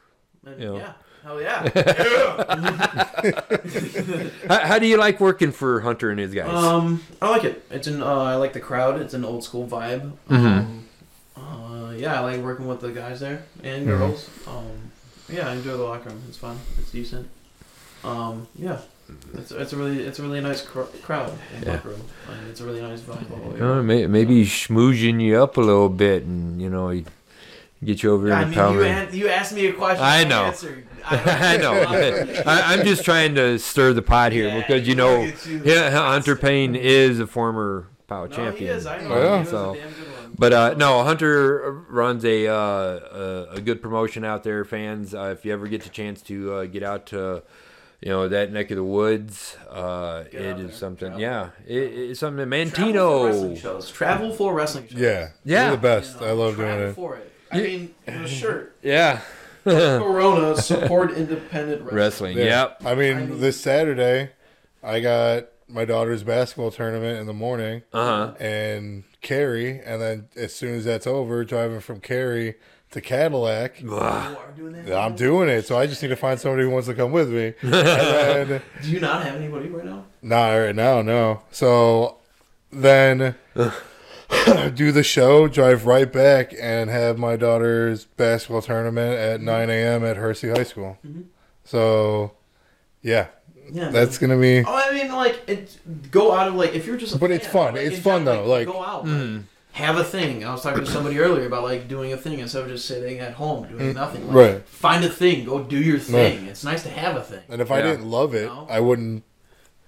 [0.46, 0.78] And, You know.
[0.78, 0.94] Yeah.
[1.24, 1.68] Hell yeah.
[4.48, 6.50] How, how do you like working for Hunter and his guys?
[6.50, 7.66] Um, I like it.
[7.72, 8.04] It's an.
[8.04, 9.02] Uh, I like the crowd.
[9.02, 10.12] It's an old school vibe.
[10.30, 10.36] Mhm.
[10.36, 10.86] Um,
[11.36, 14.30] uh, yeah, I like working with the guys there and girls.
[14.48, 14.92] Um,
[15.28, 16.22] yeah, I enjoy the locker room.
[16.28, 16.60] It's fun.
[16.78, 17.28] It's decent.
[18.04, 18.82] Um, yeah,
[19.36, 21.74] it's, it's a really it's a really nice cr- crowd in the Yeah.
[21.74, 22.02] locker room.
[22.32, 23.32] And it's a really nice vibe.
[23.32, 23.88] all the way You know, around.
[23.88, 27.06] may, maybe schmoozing you up a little bit, and you know, he-
[27.84, 28.74] get you over Yeah, I in mean, the power.
[28.74, 30.04] you, an- you asked me a question.
[30.04, 30.46] I know.
[30.46, 30.88] answered.
[31.06, 31.74] I know.
[32.48, 35.62] I, I'm just trying to stir the pot here Yeah, because you you know, you.
[35.66, 38.58] yeah, Hunter Payne is a former POWW No, champion.
[38.58, 38.86] he is.
[38.88, 39.10] I know.
[39.14, 39.40] Oh, yeah.
[39.44, 40.34] He So- a damn good one.
[40.38, 44.66] But uh, no, Hunter runs a, uh, a a good promotion out there.
[44.66, 47.42] Fans, uh, if you ever get the chance to uh, get out to,
[48.02, 50.76] you know, that neck of the woods, uh, Get it out is there.
[50.76, 51.08] something.
[51.08, 51.22] Travel.
[51.22, 52.46] Yeah, it, it's something.
[52.46, 53.92] Mantino Travel for wrestling shows.
[53.92, 55.00] Travel for wrestling shows.
[55.00, 55.68] Yeah, Yeah.
[55.68, 56.16] You're the best.
[56.16, 56.94] You know, I love doing it.
[56.94, 57.32] For it.
[57.52, 58.76] I mean, the shirt.
[58.84, 59.22] Yeah.
[59.66, 61.96] Corona support independent wrestling.
[61.96, 62.38] Wrestling.
[62.38, 62.44] Yeah.
[62.44, 62.82] Yep.
[62.86, 64.32] I mean, I mean- this Saturday,
[64.84, 68.34] I got my daughter's basketball tournament in the morning, Uh huh.
[68.40, 72.56] and Cary, and then as soon as that's over, driving from Cary
[72.92, 73.82] to Cadillac.
[73.82, 74.98] You are doing that.
[74.98, 77.30] I'm doing it, so I just need to find somebody who wants to come with
[77.30, 77.54] me.
[77.62, 80.06] and then, Do you not have anybody right now?
[80.22, 81.42] not right now, no.
[81.52, 82.18] So
[82.72, 83.36] then
[84.76, 90.04] do the show, drive right back, and have my daughter's basketball tournament at 9 a.m.
[90.06, 90.98] at Hersey High School.
[91.64, 92.32] So,
[93.02, 93.28] yeah,
[93.72, 93.90] Yeah.
[93.90, 94.64] that's gonna be.
[94.66, 95.78] Oh, I mean, like, it
[96.12, 97.16] go out of like if you're just.
[97.16, 97.74] A But it's fun.
[97.74, 99.36] like, It's fun, general, though, like- go out, Mm-hmm.
[99.38, 99.46] like,
[99.76, 100.44] have a thing.
[100.46, 103.20] I was talking to somebody earlier about like doing a thing instead of just sitting
[103.20, 104.28] at home doing nothing.
[104.28, 104.68] Like, Mm, right.
[104.68, 105.46] Find a thing.
[105.46, 106.46] Go do your thing.
[106.48, 107.44] It's nice to have a thing.
[107.50, 108.68] And if I didn't love it, No.
[108.70, 109.24] I wouldn't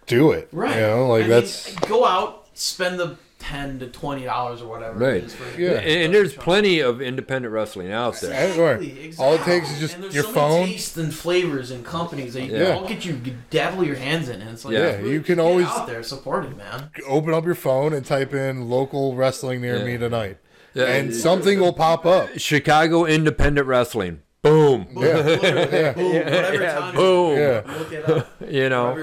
[0.06, 0.50] do it.
[0.52, 0.76] Right.
[0.76, 1.68] You know, like I that's.
[1.68, 3.16] mean, go out, spend the
[3.48, 4.98] ten to twenty dollars or whatever.
[5.00, 5.16] Right.
[5.18, 5.72] It is for Yeah.
[5.72, 8.34] And, and there's plenty of independent wrestling out there.
[8.34, 8.76] Everywhere.
[8.82, 10.60] Exactly, All it takes is just and there's your so phone.
[10.62, 12.74] Many tastes and flavors and companies that you Yeah.
[12.76, 15.22] all get you, you dabble your hands in, and it's like Yeah, it's really- you
[15.22, 16.90] can get always- out there supporting, man.
[17.08, 19.84] Open up your phone and type in local wrestling near Yeah.
[19.86, 20.38] me tonight,
[20.74, 20.86] Yeah.
[20.86, 22.30] and something will pop up.
[22.38, 24.22] Chicago Independent Wrestling.
[24.44, 24.88] Boom.
[24.94, 25.16] Boom, Yeah.
[25.18, 25.94] literally, Yeah.
[25.94, 27.38] boom, whatever Yeah, time boom.
[27.38, 27.62] Yeah.
[27.72, 28.28] you look it up.
[28.50, 28.94] You know.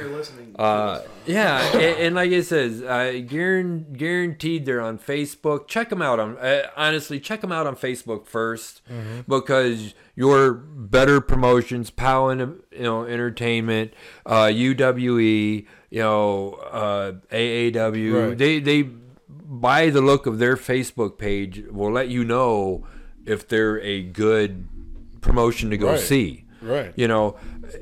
[0.57, 1.07] Wherever you're listening.
[1.07, 5.69] Uh, yeah, and, and like it says, uh, guaran- guaranteed they're on Facebook.
[5.69, 11.21] Check them out on uh, honestly, check them out on Facebook 1st because your better
[11.21, 13.93] promotions, POWW, and you know, entertainment,
[14.27, 18.39] uh, UWE, you know, uh, AAW, Right.
[18.39, 18.83] they they
[19.29, 22.87] by the look of their Facebook page will let you know
[23.25, 24.69] if they're a good
[25.21, 26.01] promotion to go Right.
[26.01, 26.93] see Right.
[26.97, 27.37] you know,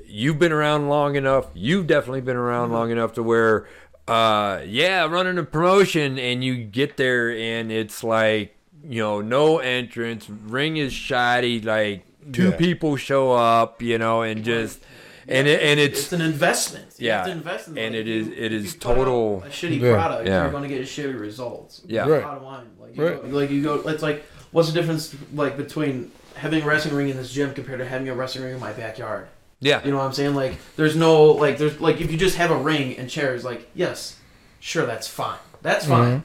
[0.07, 1.47] you've been around long enough.
[1.55, 3.67] You've definitely been around long enough to where,
[4.09, 9.59] uh, yeah, running a promotion and you get there and it's like, you know, no
[9.59, 12.57] entrance, ring is shoddy, like two Yeah.
[12.57, 14.81] people show up, you know, and just,
[15.29, 16.87] and it, and it's, it's, an investment.
[16.99, 17.17] You Yeah.
[17.19, 19.93] have to invest in And like, it is- you- is you total- a shitty Yeah.
[19.93, 20.27] product.
[20.29, 20.43] Yeah.
[20.43, 21.81] You're going to get shitty results.
[21.87, 22.23] yeah, Right.
[22.25, 23.23] Bottom line, like you, Right.
[23.23, 23.75] go, like you go.
[23.89, 27.79] It's like what's the difference like between having a wrestling ring in this gym compared
[27.79, 29.27] to having a wrestling ring in my backyard?
[29.63, 30.35] Yeah, You know what I'm saying?
[30.35, 33.71] Like, there's no like, there's like, if you just have a ring and chairs, like,
[33.75, 34.19] yes,
[34.61, 35.39] sure, that's fine.
[35.63, 36.25] That's fine.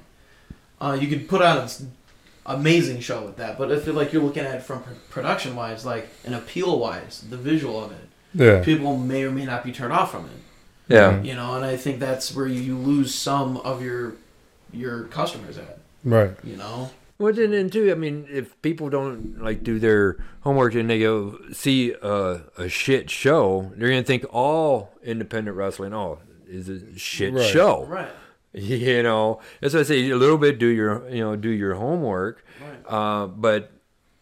[0.81, 1.69] Uh, you could put on an
[2.45, 5.85] amazing show with that, but if it, like you're looking at it from production wise,
[5.85, 8.63] like, and appeal wise, the visual of it, Yeah.
[8.63, 10.93] people may or may not be turned off from it.
[10.93, 14.13] yeah, You know, and I think that's where you lose some of your
[14.73, 15.79] your customers at.
[16.03, 16.31] Right.
[16.43, 16.89] You know,
[17.19, 20.99] Well, then, then too, I mean, if people don't like do their homework and they
[20.99, 26.97] go see a, a shit show, they're gonna think all independent wrestling, oh, is a
[26.97, 27.45] shit Right.
[27.45, 27.85] show.
[27.85, 28.09] right?
[28.53, 31.75] You know, that's why I say a little bit do your you know do your
[31.75, 32.79] homework, Right.
[32.87, 33.71] uh, but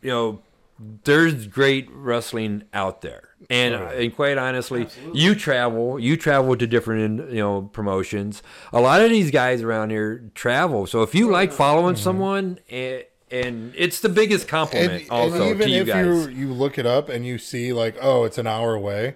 [0.01, 0.41] you know,
[1.05, 5.21] there's great wrestling out there, and and quite honestly, Absolutely.
[5.21, 8.41] you travel, you travel to different you know promotions.
[8.73, 13.03] A lot of these guys around here travel, so if you like following someone, and,
[13.31, 16.05] and it's the biggest compliment And, also and even to you if guys.
[16.05, 19.15] you you look it up and you see like, oh, it's an hour away,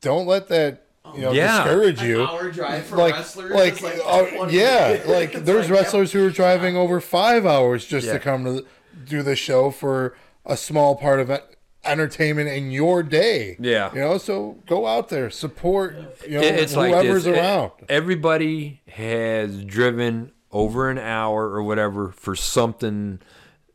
[0.00, 1.64] don't let that you know Yeah.
[1.64, 2.22] discourage An you.
[2.22, 3.50] hour drive for like, wrestlers.
[3.52, 7.84] like, like uh, yeah, like It's there's like, wrestlers who are driving over five hours
[7.86, 8.12] just Yeah.
[8.14, 8.66] to come to the,
[9.06, 10.14] do the show for
[10.46, 13.56] a small part of it, entertainment in your day.
[13.58, 13.92] Yeah.
[13.94, 15.94] you know, so go out there, support.
[16.26, 17.36] You know, it's like whoever's this.
[17.36, 17.72] E- around.
[17.88, 23.20] Everybody has driven over an hour or whatever for something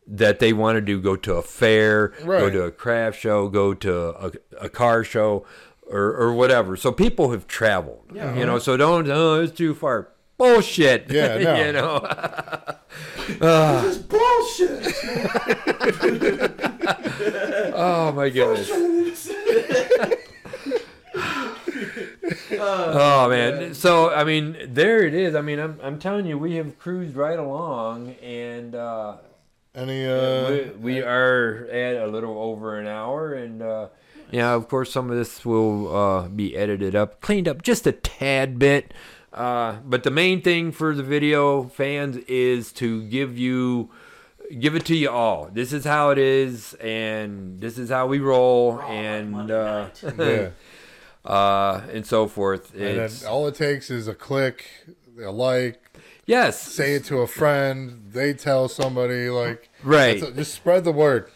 [0.06, 1.00] that they want to do.
[1.00, 3.94] Go to a fair, go to a craft show, go to
[4.26, 5.44] a, a car show,
[5.90, 6.76] or, or whatever.
[6.76, 8.04] So people have traveled.
[8.12, 9.08] You know, so don't.
[9.08, 10.08] Oh, it's too far.
[10.38, 11.10] Bullshit.
[11.10, 11.54] Yeah, no.
[11.64, 12.76] you know.
[13.26, 14.86] This is bullshit.
[17.78, 18.70] Oh my goodness.
[22.52, 23.74] oh man.
[23.74, 25.34] So I mean, there it is.
[25.34, 29.16] I mean, I'm I'm telling you, we have cruised right along, and uh,
[29.74, 33.88] Any uh, we, we are at a little over an hour, and uh,
[34.30, 37.92] yeah, of course, some of this will uh, be edited up, cleaned up just a
[37.92, 38.92] tad bit.
[39.36, 43.90] Uh, but the main thing for the video fans is to give you
[44.58, 45.50] give it to you all.
[45.52, 50.48] This is how it is, and this is how we roll, and uh, yeah.
[51.24, 52.72] uh, and so forth.
[52.74, 54.64] And It's, then all it takes is a click,
[55.22, 55.82] a like,
[56.24, 58.04] yes, say it to a friend.
[58.12, 60.18] They tell somebody like, right.
[60.20, 60.36] that's it.
[60.36, 61.30] just spread the word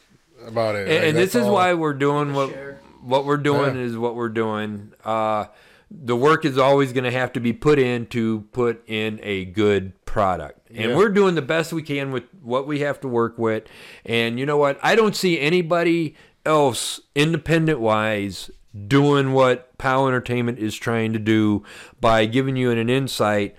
[0.46, 0.88] about it.
[0.88, 1.52] and, Like, and this is all.
[1.54, 2.80] why we're doing what Share.
[3.02, 3.82] what we're doing Yeah.
[3.82, 4.92] is what we're doing.
[5.04, 5.46] Uh,
[5.90, 9.44] the work is always going to have to be put in to put in a
[9.46, 10.96] good product, and Yeah.
[10.96, 13.64] we're doing the best we can with what we have to work with.
[14.04, 14.78] And you know what?
[14.82, 16.14] I don't see anybody
[16.46, 18.50] else, independent wise,
[18.86, 21.64] doing what POWW Entertainment is trying to do
[22.00, 23.56] by giving you an insight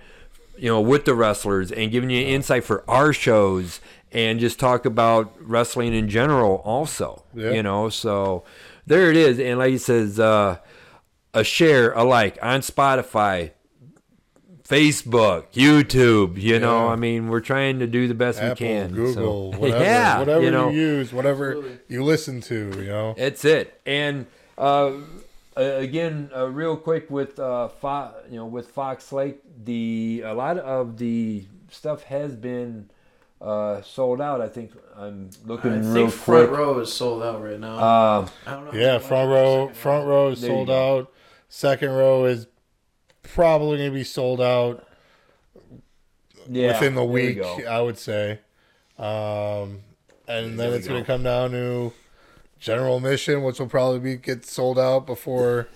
[0.58, 3.80] you know, with the wrestlers and giving you an insight for our shows
[4.12, 7.24] and just talk about wrestling in general also.
[7.34, 7.50] Yeah.
[7.50, 8.44] You know, so
[8.86, 9.40] there it is.
[9.40, 10.58] And like he says, uh,
[11.34, 13.52] a share, a like on Spotify,
[14.64, 18.92] Facebook, YouTube, you know, I mean, we're trying to do the best Apple, we can.
[18.92, 23.14] Google, so, whatever, yeah, whatever you know, use, whatever you listen to, you know.
[23.16, 23.80] it's it.
[23.84, 24.26] And
[24.56, 24.92] uh,
[25.56, 30.32] uh, again, uh, real quick with uh, Fo- you know with Fox Lake, the a
[30.34, 32.88] lot of the stuff has been
[33.40, 34.40] uh, sold out.
[34.40, 36.58] I think I'm looking I real think front quick.
[36.58, 37.76] row is sold out right now.
[37.76, 38.80] Uh, I don't know.
[38.80, 40.98] Yeah, front row, front row is sold go.
[40.98, 41.12] out.
[41.54, 42.46] Second row is
[43.22, 44.88] probably going to be sold out
[46.48, 47.60] yeah, within the week, go.
[47.68, 48.38] I would say.
[48.98, 49.82] Um,
[50.26, 51.92] and then There we it's going to come down to
[52.58, 55.68] general admission, which will probably be get sold out before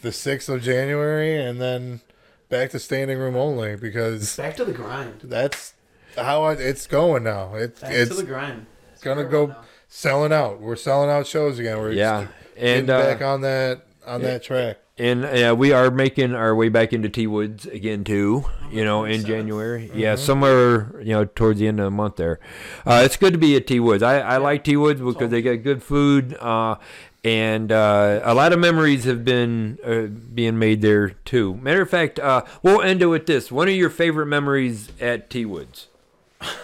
[0.00, 2.00] the sixth of January, and then
[2.48, 5.20] back to standing room only because Back to the grind.
[5.24, 5.74] that's
[6.16, 7.54] how it, it's going now.
[7.56, 8.64] It, Back it's to the grind.
[8.94, 9.54] It's gonna go
[9.86, 10.62] selling out.
[10.62, 11.76] We're selling out shows again.
[11.76, 14.78] We're Yeah, getting and uh, back on that on that track.
[15.00, 18.44] And uh, we are making our way back into T Woods again too.
[18.70, 19.26] You know, in 27th.
[19.26, 19.90] January.
[19.94, 22.38] Yeah, somewhere you know towards the end of the month there.
[22.86, 24.02] Uh, it's good to be at T Woods.
[24.02, 26.36] I, I like T Woods because they got good food.
[26.38, 26.76] Uh,
[27.22, 30.02] and uh, a lot of memories have been uh,
[30.34, 31.54] being made there too.
[31.56, 33.50] Matter of fact, uh, we'll end it with this.
[33.50, 35.88] One of your favorite memories at T Woods,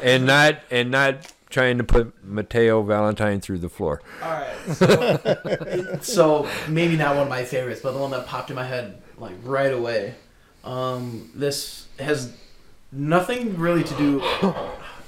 [0.03, 4.01] and not and not trying to put Mateo Valentine through the floor.
[4.22, 4.55] All right.
[4.74, 8.66] So, so maybe not one of my favorites, but the one that popped in my
[8.66, 10.14] head like right away.
[10.64, 12.32] Um, this has
[12.92, 14.22] nothing really to do.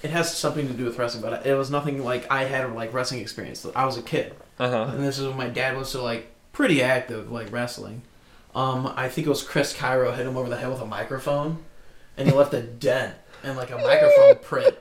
[0.00, 2.94] It has something to do with wrestling, but it was nothing like I had like
[2.94, 3.66] wrestling experience.
[3.74, 4.90] I was a kid, Uh huh.
[4.94, 8.02] and this is when my dad was still like pretty active, like wrestling.
[8.54, 11.64] Um, I think it was Chris Cairo hit him over the head with a microphone,
[12.16, 14.74] and he left a dent and like a microphone print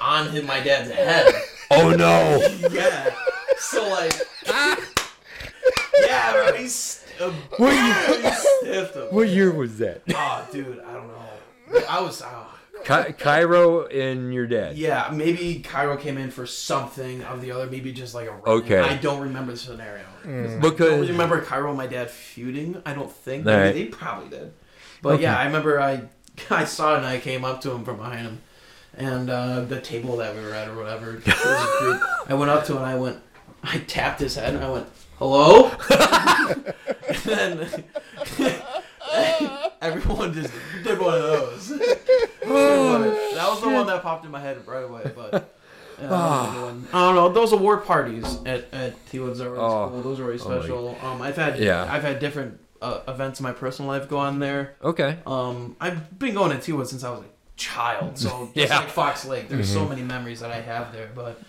[0.00, 1.32] on his, my dad's head.
[1.70, 2.38] Oh no!
[2.70, 3.14] Yeah.
[3.58, 4.12] So like,
[6.06, 6.52] yeah, bro.
[6.54, 9.02] He's uh, What year- he stiffed him.
[9.10, 10.02] What year was that?
[10.14, 11.80] Oh, dude, I don't know.
[11.88, 12.22] I was.
[12.22, 12.50] Oh.
[12.84, 14.76] Ky- Cairo and your dad.
[14.76, 17.66] Yeah, maybe Cairo came in for something of the other.
[17.66, 18.32] Maybe just like a.
[18.32, 18.42] run.
[18.46, 18.78] Okay.
[18.80, 20.04] I don't remember the scenario.
[20.22, 22.82] because I don't Because remember Cairo and my dad feuding.
[22.84, 23.46] I don't think.
[23.46, 23.74] All Maybe right.
[23.74, 24.52] they probably did.
[25.00, 26.02] But yeah, I remember I
[26.50, 28.42] I saw it and I came up to him from behind him,
[28.96, 31.12] and uh, the table that we were at or whatever.
[31.12, 32.02] Was a group.
[32.28, 33.18] I went up to him and I went.
[33.62, 34.86] I tapped his head and I went,
[35.18, 35.70] "Hello,"
[37.08, 37.84] and then
[39.80, 41.68] everyone just did one of those.
[41.68, 45.10] that was the one that popped in my head right away.
[45.14, 45.32] But
[46.00, 46.88] yeah, that was one.
[46.92, 47.28] I don't know.
[47.32, 49.88] Those award parties at at T Woods are Oh.
[49.90, 50.02] cool.
[50.02, 50.98] Those are always Oh special.
[51.02, 51.86] Um, I've had Yeah.
[51.90, 54.76] I've had different uh, events in my personal life go on there.
[54.82, 55.18] okay.
[55.26, 57.24] Um, I've been going to T Woods since I was a
[57.56, 58.18] child.
[58.18, 58.78] So just Yeah.
[58.80, 61.10] like Fox Lake, there's so many memories that I have there.
[61.14, 61.40] But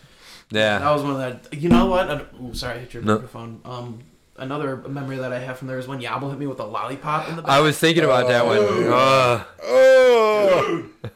[0.51, 2.09] yeah, that was one of that you know what?
[2.09, 3.13] I, ooh, sorry, I hit your No.
[3.15, 3.61] microphone.
[3.65, 3.99] Um,
[4.38, 7.27] another memory that I have from there is when Yabo hit me with a lollipop
[7.29, 7.51] in the back.
[7.51, 8.57] I was thinking about that one.
[8.59, 10.83] Uh, Oh,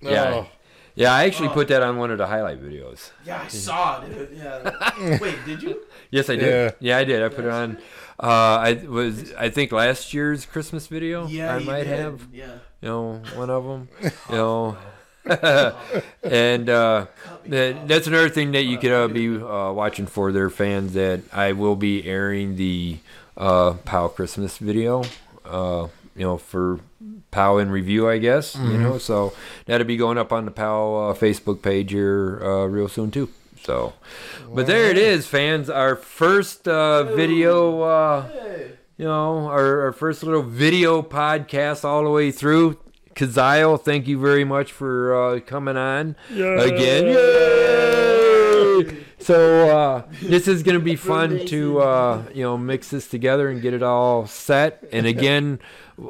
[0.00, 0.46] yeah, Oh.
[0.94, 1.12] yeah.
[1.14, 3.10] I actually put that on one of the highlight videos.
[3.24, 4.30] yeah, I saw it.
[4.34, 5.18] Yeah.
[5.20, 5.80] Wait, did you?
[6.10, 6.74] Yes, I did.
[6.80, 6.90] Yeah.
[6.92, 7.22] Yeah, I did.
[7.22, 7.78] I put it on.
[8.20, 11.26] Uh, I was I think last year's Christmas video.
[11.26, 11.98] Yeah, I might did.
[11.98, 12.28] have.
[12.32, 12.58] Yeah.
[12.80, 14.76] you know, one of them, you know.
[16.22, 17.06] and uh,
[17.46, 21.22] that, that's another thing that you could uh, be uh, watching for their fans that
[21.32, 22.98] I will be airing the
[23.36, 25.02] uh, POWW Christmas video,
[25.46, 26.78] uh, you know, for
[27.32, 28.98] POWW in review, I guess, you know.
[28.98, 29.32] So
[29.64, 33.30] that'll be going up on the POWW uh, Facebook page here uh, real soon, too.
[33.64, 33.94] So,
[34.52, 35.70] but there it is, fans.
[35.70, 37.80] Our first uh, video.
[37.80, 38.28] Uh,
[38.96, 42.78] you know, our, our first little video podcast all the way through.
[43.14, 47.06] Kyzyle, thank you very much for uh, coming on again.
[47.06, 48.03] Yay!
[49.24, 53.48] So uh, this is going to be fun to uh, you know mix this together
[53.48, 54.84] and get it all set.
[54.92, 55.60] And again,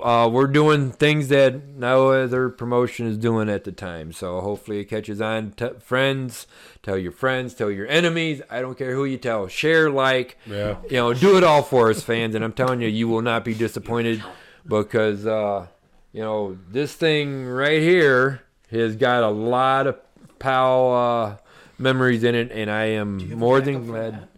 [0.02, 4.12] uh, we're doing things that no other promotion is doing at the time.
[4.12, 5.52] So hopefully it catches on.
[5.52, 6.48] T- friends,
[6.82, 8.42] tell your friends, tell your enemies.
[8.50, 9.46] I don't care who you tell.
[9.46, 10.78] Share, like, Yeah.
[10.90, 12.34] you know, do it all for us, fans.
[12.34, 14.24] And I'm telling you, you will not be disappointed
[14.66, 15.68] because, uh,
[16.12, 18.42] you know, this thing right here
[18.72, 20.00] has got a lot of
[20.40, 21.36] POWW uh,
[21.78, 24.28] memories in it, and I am more than glad.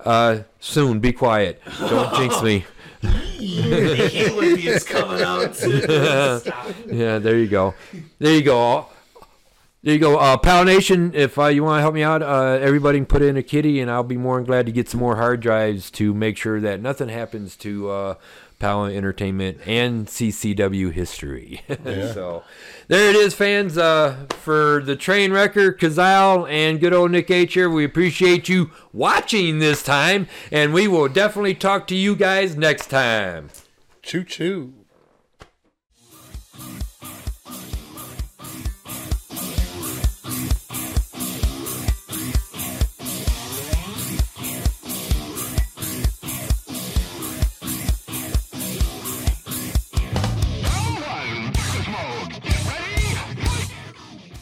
[0.00, 1.62] Uh, soon, be quiet.
[1.78, 2.64] Don't jinx me.
[3.04, 5.60] Olympia's coming out.
[6.86, 7.74] Yeah, there you go.
[8.18, 8.86] There you go.
[9.82, 10.16] There you go.
[10.18, 13.20] Uh, Pal Nation, if uh, you want to help me out, uh, everybody can put
[13.20, 15.90] in a kitty, and I'll be more than glad to get some more hard drives
[15.92, 18.16] to make sure that nothing happens to
[18.62, 21.62] uh, Entertainment and CCW history.
[21.84, 22.44] so
[22.88, 23.76] there it is, fans.
[23.78, 28.70] Uh, for the train wrecker, Kyzyle, and good old Nick H here, we appreciate you
[28.92, 33.50] watching this time, and we will definitely talk to you guys next time.
[34.02, 34.83] Choo choo.